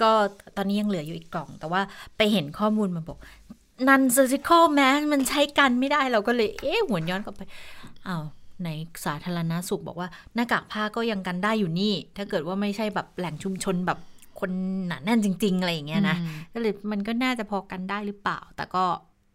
[0.00, 0.10] ก็
[0.56, 1.80] ตอนนี้ยังเหลืออยู่อีกกล่อง แต่ว่า
[2.16, 3.18] ไปเห็นข้อมูลมาบอก
[3.88, 7.42] นันเซอร์จิคอลแมสมันใช้กันไม่ได้เราก็เลย เอ๊ะหวนย้อนกลับไป
[8.06, 8.22] อ้าว
[8.64, 8.68] ใน
[9.04, 13.98] สาธารณาสุขบอกว่าหน้ากากผ้าก็ยังกันได้อยู่นี่ ถ้าเกิดว่าไม่ใช่แบบแหล่งชุมชนแบบ
[14.40, 14.50] คน
[14.86, 16.16] หนาแน่นจริง ๆ อะไรอย่างเงี้ยนะ
[16.54, 18.84] ก็เลยมันก็น่าจะพอกันได้หรือเปล่า แต่ก็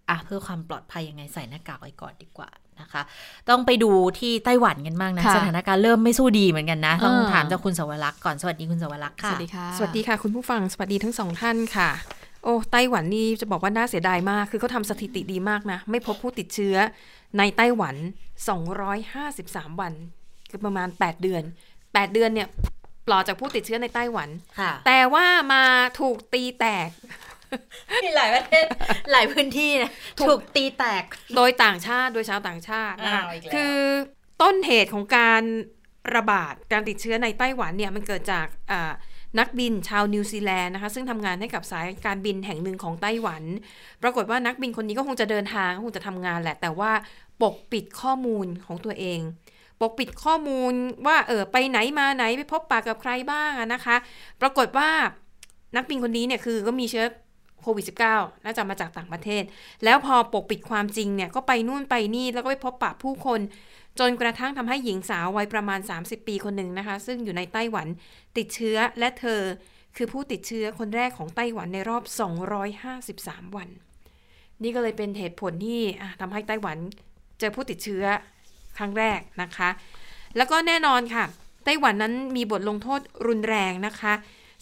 [0.09, 2.49] อะเพื่อความปลอดภัยยังไงใส่หน้ากากไว้ก่อนดีกว่า
[2.81, 3.01] นะคะ
[3.49, 11.89] ต้องไปดูที่ไต้หวันกันบ้างนะ สถานการณ์เริ่มไม่สู้ดีเหมือนกันนะ ต้องถามจากคุณสวรักษ์ก่อน สวัสดีคุณสวรักษ์ค่ะ สวัสดีค่ะ สวัสดีค่ะ คุณผู้ฟัง สวัสดีทั้งสองท่านค่ะ
[12.43, 16.75] โอ้ ไต้หวันนี่จะบอกว่าน่าเสียดายมาก คือเขาทำสถิติดีมากนะ ไม่พบผู้ติดเชื้อ
[17.37, 17.95] ในไต้หวัน
[18.87, 19.93] 253 วัน
[20.49, 21.43] คือประมาณ 8 เดือน
[21.79, 22.47] 8 เดือนเนี่ย
[23.07, 24.29] ปลอดจากผู้ติดเชื้อในไต้หวัน
[24.85, 25.63] แต่ว่ามา
[25.99, 26.89] ถูกตีแตก
[28.03, 28.65] มีหลายประเทศ
[29.11, 29.91] หลายพื้นที่นะ
[30.27, 31.03] ถูกตีแตก
[31.35, 33.75] โดยต่างชาติโดยชาวต่างชาตินะคะคือ
[34.41, 35.43] ต้นเหตุของการ
[36.15, 38.47] ระบาดการติดเชื้อในไต้หวันเนี่ยมันเกิดจาก
[39.39, 43.43] นักบินชาวนิวซีแลนด์นะคะซึ่งทำงานให้กับสายการบินแห่งหนึ่งของไต้หวัน
[44.03, 46.91] ปรากฏว่านักบินคนนี้ก็คงจะเดินทางคงจะทำงานแหละ แต่ว่า
[47.41, 49.19] ปกปิดข้อมูลของตัวเอง
[49.81, 50.73] ปกปิดข้อมูล
[51.07, 53.95] ว่าเออไปไหนมาไหนไปพบปะกับใครบ้างนะคะ
[54.41, 54.89] ปรากฏว่า
[55.75, 57.05] นักบินคนนี้เนี่ยคือก็มีเชื้อ
[57.65, 57.85] โควิด
[58.15, 59.43] -19 น่าจะมาจากต่างประเทศ
[59.83, 63.39] แล้วพอปกปิดความจริงเนี่ยก็ไปนู่นไปนี่แล้วก็ไปพบปะผู้คน
[63.99, 67.87] จนกระทั่งทำให้หญิงสาววัยประมาณ 30 ปีคนหนึ่งนะคะ ซึ่งอยู่ในไต้หวัน
[68.37, 69.41] ติดเชื้อและเธอ
[69.97, 72.03] คือผู้ติดเชื้อคนแรกของไต้หวันในรอบ
[72.79, 73.69] 253 วัน
[74.63, 75.81] นี่ก็เลยเป็นเหตุผลที่
[76.21, 76.77] ทำให้ไต้หวัน
[77.39, 78.03] เจอผู้ติดเชื้อ
[78.77, 79.69] ครั้งแรกนะคะ
[80.37, 81.25] แล้วก็แน่นอนค่ะ
[81.65, 84.13] ไต้หวันนั้นมีบทลงโทษรุนแรงนะคะ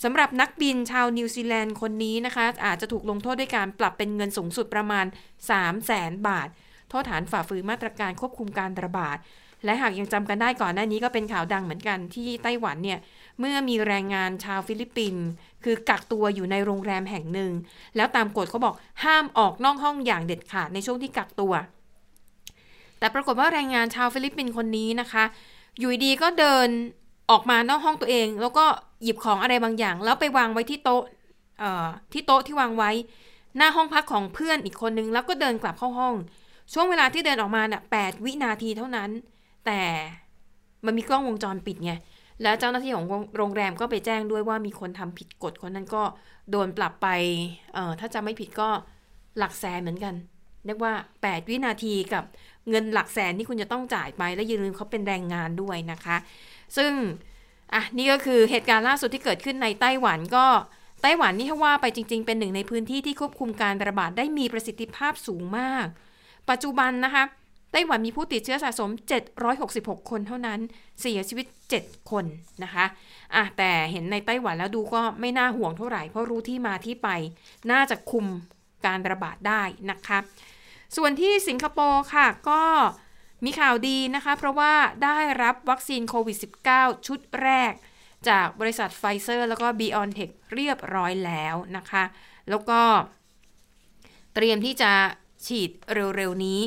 [0.04, 5.06] สำหรับนักบินชาวนิวซีแลนด์คนนี้นะคะ อาจจะถูกลงโทษด้วยการปรับเป็นเงินสูงสุดประมาณ
[5.50, 6.48] 3 0 0แสนบาท
[6.89, 9.18] โทษฐานฝ่าฝืนมาตรการควบคุมการระบาด
[9.66, 13.00] และหากยังจำกันได้ก่อนหน้านี้ก็เป็นข่าวดังเหมือนกันที่ไต้หวันเนี่ย
[13.39, 15.24] เมื่อมีแรงงานชาวฟิลิปปินส์
[15.64, 17.52] คือกักตัวอยู่ในโรงแรมแห่งหนึ่ง
[17.96, 21.54] แล้วตามกฎเขาบอกห้ามออกนอกห้องอย่างเด็ดขาดในช่วงที่กักตัว
[23.00, 25.24] แต่ปรากฏว่าแรงงานชาวฟิลิปปินส์คนนี้นะคะ
[25.80, 26.68] อยู่ดีก็เดิน
[27.32, 28.66] ออกมานอกห้องตัวเอง แล้วก็
[29.04, 31.04] หยิบของอะไรบางอย่าง แล้วไปวางไว้ที่โต๊ะ
[32.14, 32.91] ที่โต๊ะที่วางไว้
[33.58, 36.16] หน้าห้องพักของเพื่อนอีกคนนึง แล้วก็เดินกลับเข้าห้อง
[36.74, 39.10] ช่วงเวลาที่เดินออกมาเนี่ยแปดวินาทีเท่านั้น
[39.66, 39.82] แต่
[40.86, 41.93] มันมีกล้องวงจรปิดไง
[42.43, 43.06] แล้วเจ้าหน้าที่ของ
[43.38, 46.04] โรงแรมก็ไปแจ้งด้วยว่ามีคนทำผิดกฎคนนั้นก็
[46.51, 47.08] โดนปรับไป
[47.74, 48.70] เออถ้าจะไม่ผิดก็
[49.38, 50.14] หลักแสนเหมือนกัน
[50.66, 50.93] เรียกว่า
[51.24, 52.24] 8 วินาทีกับ
[52.70, 56.18] เงินหลักแสนที่คุณจะต้องจ่ายไป และอย่าลืมเขาเป็นแรงงานด้วยนะคะ
[56.78, 56.91] ซึ่ง
[57.74, 60.45] อะนี่ก็คือเหตุการณ์ล่าสุดที่เกิดขึ้นในไต้หวันก็
[61.01, 65.86] ไต้หวันนี่ถ้าว่าไปจริง ๆ เป็นหนึ่งในพื้นที่ที่ควบคุมการระบาดได้มีประสิทธิภาพสูงมาก
[66.49, 67.24] ปัจจุบันนะคะ
[67.71, 68.89] ไต้หวันมีผู้ติดเชื้อสะสม
[69.49, 70.59] 766 คนเท่านั้น
[71.01, 71.45] เสียชีวิต
[71.80, 72.26] 7 คน
[72.63, 72.86] นะคะ
[73.36, 77.09] อะแต่เห็นในไต้หวันแล้วดูก็ไม่น่าห่วงเท่าไหร่ เพราะรู้ที่มาที่ไป
[77.71, 78.26] น่าจะคุม
[78.86, 80.19] การระบาดได้นะคะ
[80.97, 82.61] ส่วนที่สิงคโปร์ค่ะ ก็
[83.46, 84.74] มีข่าวดีนะคะ เพราะว่า
[85.04, 86.38] ได้รับวัคซีนโควิด
[86.72, 87.74] -19 ชุดแรก
[88.30, 92.04] จากบริษัทไฟเซอร์แล้วก็ BioNTech เรียบร้อยแล้วนะคะ
[92.50, 92.82] แล้วก็
[94.34, 94.91] เตรียมที่จะ
[95.48, 96.62] ฉีดเร็วๆนี้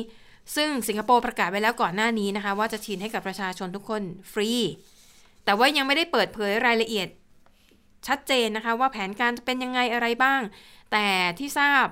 [0.55, 4.01] ซึ่งสิงคโปร์ประกาศไว้แล้วก่อนหน้านี้นะคะ ว่าจะฉีดให้กับประชาชนทุกคน
[4.31, 4.51] ฟรี
[5.45, 7.07] แต่ว่ายังไม่ได้เปิดเผยรายละเอียด
[8.07, 10.41] ชัดเจนนะคะ ว่าแผนการจะเป็นยังไงอะไรบ้าง
[10.91, 11.07] แต่
[11.39, 11.85] ที่ทราบ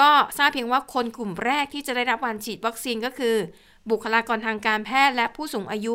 [0.00, 3.36] ก็ทราบเพียงว่าคนกลุ่มแรกที่จะได้รับการฉีดวัคซีนก็คือ
[3.90, 5.94] บุคลากรทางการแพทย์และผู้สูงอายุ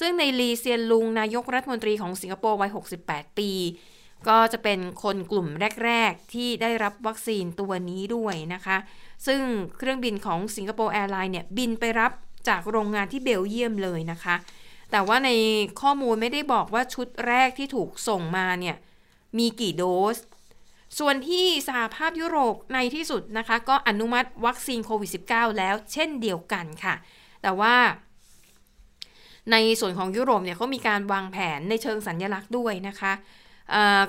[0.00, 2.70] ซึ่งนายลีเซียนลุงนายกรัฐมนตรีของสิงคโปร์วัย
[3.04, 3.50] 68 ปี
[4.28, 5.48] ก็จะเป็นคนกลุ่ม
[5.84, 8.76] แรก ๆ ที่ได้รับวัคซีนตัวนี้ด้วยนะคะ
[9.26, 9.40] ซึ่ง
[9.78, 12.12] เครื่องบินของสิงคโปร์แอร์ไลน์เนี่ยบินไปรับ
[12.48, 14.36] จากโรงงานที่เบลเยียมเลยนะคะ
[14.90, 15.30] แต่ว่าใน
[15.80, 18.76] ข้อมูลไม่ได้บอกว่าชุดแรกที่ถูกส่งมาเนี่ย
[19.38, 19.84] มีกี่โด
[20.14, 20.16] ส
[20.98, 26.94] ส่วนที่สหภาพยุโรปในที่สุดนะคะ ก็อนุมัติวัคซีนโควิด -19 แล้วเช่นเดียวกันค่ะ
[27.42, 27.74] แต่ว่า
[29.52, 33.12] ในส่วนของยุโรปเนี่ยเขามีการวางแผนในเชิงสัญญลักษณ์ด้วยนะคะ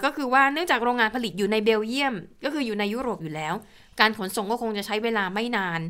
[0.04, 3.54] ก็คือว่าเนื่องจากโรงงานผลิตอยู่ในเบลเยียม ก็คืออยู่ในยุโรปอยู่แล้ว
[4.00, 5.82] การขนส่งก็คงจะใช้เวลาไม่นาน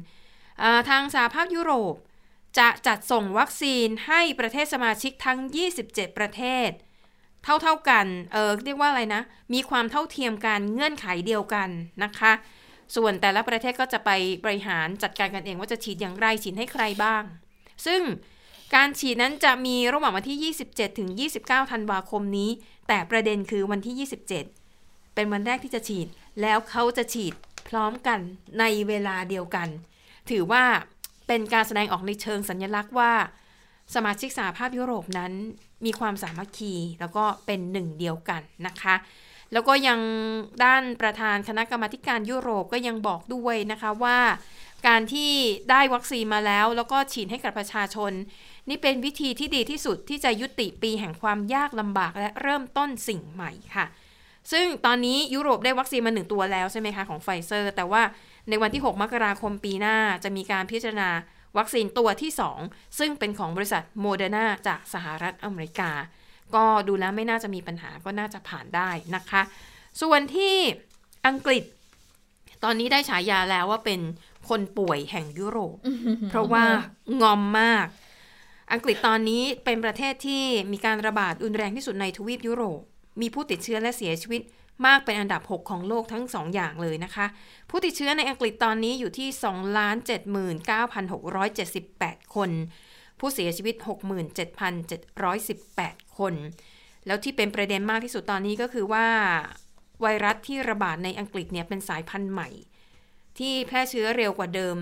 [0.90, 1.96] ทางสหภาพยุโรป
[2.60, 5.40] จะจัดส่งวัคซีนให้ประเทศสมาชิกทั้ง
[5.80, 6.70] 27 ประเทศ
[7.44, 9.22] เท่าๆกัน เออเรียกว่าอะไรนะ
[9.54, 11.70] มีความเท่าเทียมกันเงื่อนไขเดียวกัน
[12.04, 12.32] นะคะ
[12.96, 14.10] ส่วนแต่ละประเทศก็จะไป
[14.46, 17.24] บริหารจัดการกันเองว่าจะฉีดอย่างไรฉีดให้ใครบ้าง
[17.86, 18.02] ซึ่ง
[18.76, 21.10] การฉีดนั้นจะมีระหว่างวันที่ 27 ถึง
[21.42, 22.50] 29 ธันวาคมนี้
[22.88, 24.10] แต่ประเด็นคือวันที่
[24.68, 26.08] 27 เป็นวันแรกที่จะฉีด
[26.42, 27.34] แล้วเขาจะฉีด
[27.68, 28.20] พร้อมกัน
[28.60, 29.68] ในเวลาเดียวกัน
[30.30, 30.64] ถือว่า
[31.28, 33.14] เป็นการแสดงออกในเชิงสัญญลักษณ์ว่า
[33.96, 35.32] สมาชิกสหภาพยุโรปนั้น
[35.86, 38.96] มีความสามัคคี แล้วก็เป็นหนึ่งเดียวกันนะคะ
[39.54, 40.00] แล้วก็ยัง
[40.64, 44.20] ด้านประธานคณะกรรมาการยุโรปก็ยังบอกด้วยนะคะว่า
[44.88, 45.32] การที่
[45.70, 48.12] ได้วัคซีนมาแล้ว แล้วก็ฉีดให้กับประชาชน
[48.70, 53.86] นี่เป็นวิธีที่ดีที่สุดที่จะยุติปีแห่งความยากลำบากและเริ่มต้นสิ่งใหม่ค่ะ
[54.52, 58.02] ซึ่งตอนนี้ยุโรปได้วัคซีนมาหนึ่งตัวแล้วใช่ไหมคะของไฟเซอร์ แต่ว่า
[58.50, 61.10] ในวันที่ 6 มกราคมปีหน้าจะมีการพิจารณา
[61.58, 62.32] วัคซีนตัวที่
[62.66, 65.92] 2 ซึ่งเป็นของบริษัทโมเดอร์นาจากสหรัฐอเมริกา
[66.56, 69.42] ก็ดูแล้วไม่น่าจะมีปัญหาก็น่าจะผ่านได้นะคะ
[70.02, 70.56] ส่วนที่
[71.28, 71.64] อังกฤษ
[72.64, 74.00] ตอนนี้ได้ฉายาแล้วว่าเป็น
[74.50, 75.78] คนป่วยแห่งยุโรป
[76.30, 76.64] เพราะว่า
[77.22, 77.88] งอมมาก
[78.74, 82.82] อังกฤษตอนนี้เป็นประเทศที่มีการระบาดรุนแรงที่สุดในทวีปยุโรป
[83.22, 84.42] มีผู้ติดเชื้อและเสียชีวิต
[84.86, 87.26] มากเป็นอันดับ 6 ของโลกทั้ง 2 อย่างเลยนะคะ
[87.70, 89.30] ผู้ติดเชื้อในอังกฤษตอนนี้อยู่ที่
[91.36, 92.50] 2,79,678 คน
[93.20, 93.76] ผู้เสียชีวิต
[94.96, 96.34] 67,718 คน
[97.06, 99.08] แล้วที่เป็นประเด็นมากที่สุดตอนนี้ก็คือว่า
[100.02, 102.50] ไวรัสที่ระบาดในอังกฤษเนี่ยเป็นสายพันธุ์ใหม่
[103.40, 104.78] ที่แพร่เชื้อเร็วกว่าเดิม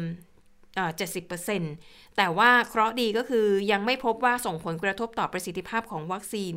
[1.41, 6.53] 70%แต่ว่าเคราะห์ดีก็คือยังไม่พบว่าส่งผลกระทบต่อประสิทธิภาพของวัคซีน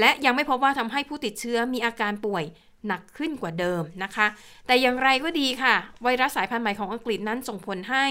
[0.00, 2.44] และยังไม่พบว่าทำให้ผู้ติดเชื้อมีอาการป่วย
[2.86, 4.26] หนักขึ้นกว่าเดิมนะคะ
[4.66, 8.06] แต่อย่างไรก็ดีค่ะ ไวรัสสายพันธุ์ใหม่ของอังกฤษนั้นส่งผลให้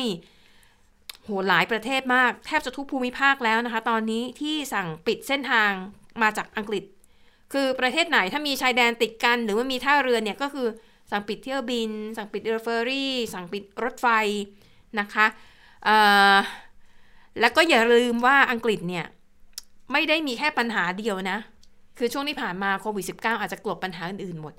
[1.24, 5.72] โหหลายประเทศมาก แทบจะทุกภูมิภาคแล้วนะคะ ตอนนี้ที่สั่งปิดเส้นทาง
[6.22, 6.84] มาจากอังกฤษ
[7.54, 10.68] คือประเทศไหนถ้ามีชายแดนติดกัน หรือว่ามีท่าเรือเนี่ยก็คือ
[11.12, 14.08] สั่งปิดเที่ยวบิน สั่งปิดเรือเฟอร์รี่ สั่งปิดรถไฟ
[15.00, 15.26] นะคะ
[17.40, 19.06] แล้วก็อย่าลืมว่าอังกฤษเนี่ย
[19.92, 21.38] ไม่ได้มีแค่ปัญหาเดียวนะ
[21.98, 24.54] คือช่วงที่ผ่านมาโควิด -19 อาจจะกลบปัญหาอื่นๆหมด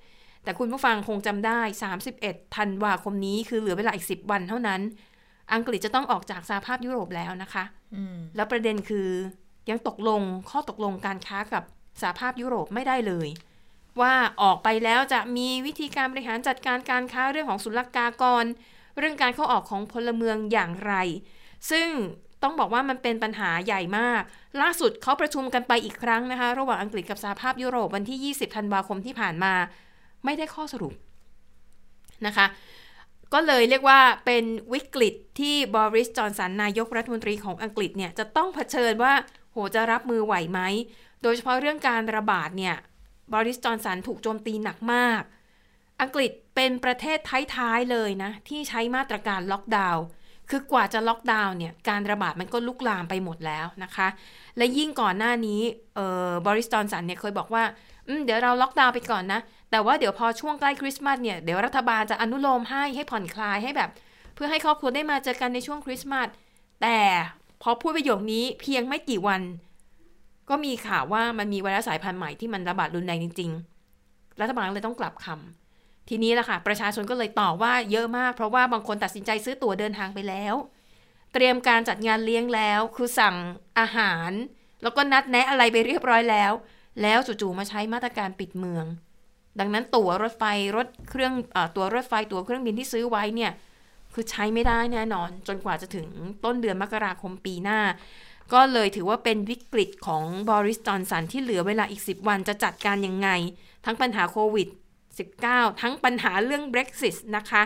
[0.45, 1.61] แต่คุณผู้ฟังคงจำได้
[2.09, 4.81] 31 ธันวาคมนี้คือเหลือเวลาอีก 10 วันเท่านั้น
[5.55, 7.65] อังกฤษจะต้องออกจากสหภาพยุโรปแล้วนะคะ
[8.37, 9.09] แล้วประเด็นคือ
[9.71, 11.63] ยังตกลงข้อตกลงการค้ากับ
[12.01, 13.29] สหภาพยุโรปไม่ได้เลย
[14.01, 18.45] ว่าออกไปแล้วจะมีวิธีการบริหารจัดการการค้าเรื่องของศุลกากร
[18.99, 20.95] เรื่องการเข้าออกของพลเมืองอย่างไร
[21.71, 21.89] ซึ่ง
[22.43, 24.23] ต้องบอกว่ามันเป็นปัญหาใหญ่มาก
[24.61, 29.55] ล่าสุดเขาประชุมกันไปอีกครั้งนะคะ ระหว่างอังกฤษกับสหภาพยุโรปวันที่ 20 ธันวาคมที่ผ่านมา
[30.25, 30.95] ไม่ได้ข้อสรุป
[32.27, 32.47] นะคะ
[33.33, 39.13] ก็เลยเรียกว่าเป็นวิกฤตที่บริสจอนสันนายกรัฐมนตรีของอังกฤษเนี่ยจะต้องเผชิญว่า
[39.53, 40.61] โหจะรับมือไหวไหม
[41.23, 42.77] โดยเฉพาะเรื่องการระบาดเนี่ย
[43.35, 45.23] บริสจอนสันถูกโจมตีหนักมาก
[46.01, 47.19] อังกฤษเป็นประเทศ
[47.57, 50.05] ท้ายๆเลยนะ ที่ใช้มาตรการล็อกดาวน์
[50.51, 54.09] คือกว่าจะล็อกดาวน์เนี่ยการระบาดมันก็ลุกลามไปหมดแล้วนะคะ
[54.57, 55.61] และยิ่งก่อนหน้านี้
[55.95, 57.65] เออบอริส จอห์นสันเนี่ยเคยบอกว่า
[58.25, 59.41] เดี๋ยวเราล็อกดาวน์ไปก่อนนะ
[59.73, 63.91] แต่ว่าเดี๋ยวพอช่วงใกล้คริสต์มาสเนี่ยเดี๋ยวรัฐบาลจะอนุโลมให้ให้ผ่อนคลายให้แบบ
[64.35, 66.29] เพื่อให้ครอบครัวได้มาเจอกันในช่วงคริสต์มาส
[66.83, 66.99] แต่
[67.63, 69.43] พอพูดประโยคนี้เพียงไม่กี่วัน
[70.49, 73.51] ก็มีข่าวว่ามันมีไวรัสสายพันธุ์ใหม่ที่มันระบาดรุนแรงจริง
[73.95, 80.55] ๆ รัฐบาลเลยต้องกลับคำทีนี้แหละค่ะ ประชาชนก็เลยตอบว่าเยอะมาก เพราะว่าบางคนตัดสินใจซื้อตั๋วเดินทางไปแล้ว
[81.33, 83.37] เตรียมการจัดงานเลี้ยงแล้ว คือสั่ง
[83.79, 84.31] อาหาร
[84.83, 86.53] แล้วก็นัดแนะอะไรไปเรียบร้อยแล้ว
[87.03, 88.87] แล้วจู่ๆมาใช้มาตรการปิดเมือง
[89.61, 90.45] ดังนั้นตั๋วรถไฟ
[90.77, 93.53] รถเครื่องอตั๋วรถไฟตั๋วเครื่องบินที่ซื้อไว้เนี่ย
[94.15, 96.07] คือใช้ไม่ได้แน่นอน จนกว่าจะถึง
[96.45, 97.81] ต้นเดือนมกราคมปีหน้า
[98.53, 103.29] ก็เลยถือว่าเป็นวิกฤตของบริสจอนสันที่เหลือเวลาอีก 10 วันจะจัดการยังไง
[103.85, 104.69] ทั้งปัญหาโควิด
[105.25, 107.63] 19 ทั้งปัญหาเรื่อง Brexit นะคะ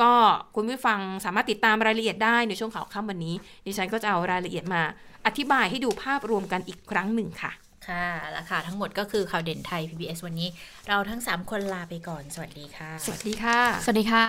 [0.00, 0.12] ก็
[0.54, 3.34] คุณผู้ฟังสามารถติดตามรายละเอียดได้ในช่วงข่าวค่ำวันนี้
[3.66, 4.82] ดิฉันก็จะเอารายละเอียดมา
[5.26, 7.52] อธิบายให้ดูภาพรวมกันอีกครั้งหนึ่งค่ะ
[7.88, 10.48] ค่ะแล้วค่ะทั้งหมดก็คือข่าวเด่นไทย PBS วันนี้
[10.88, 14.24] เราทั้ง 3 คนลาไปก่อน สวัสดีค่ะ สวัสดีค่ะ สวัสดีค่ะ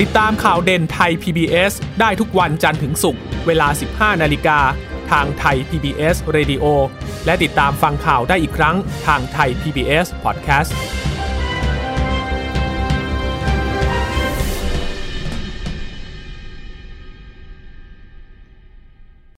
[0.00, 4.58] ติดตามข่าวเด่นไทย PBS ได้ทุกวันจันทร์ถึงศุกร์เวลา 15 นาฬิกา
[5.10, 6.64] ทางไทย PBS Radio
[7.26, 8.76] และติดตามฟังข่าวได้อีกครั้ง
[9.06, 10.70] ทางไทย PBS Podcast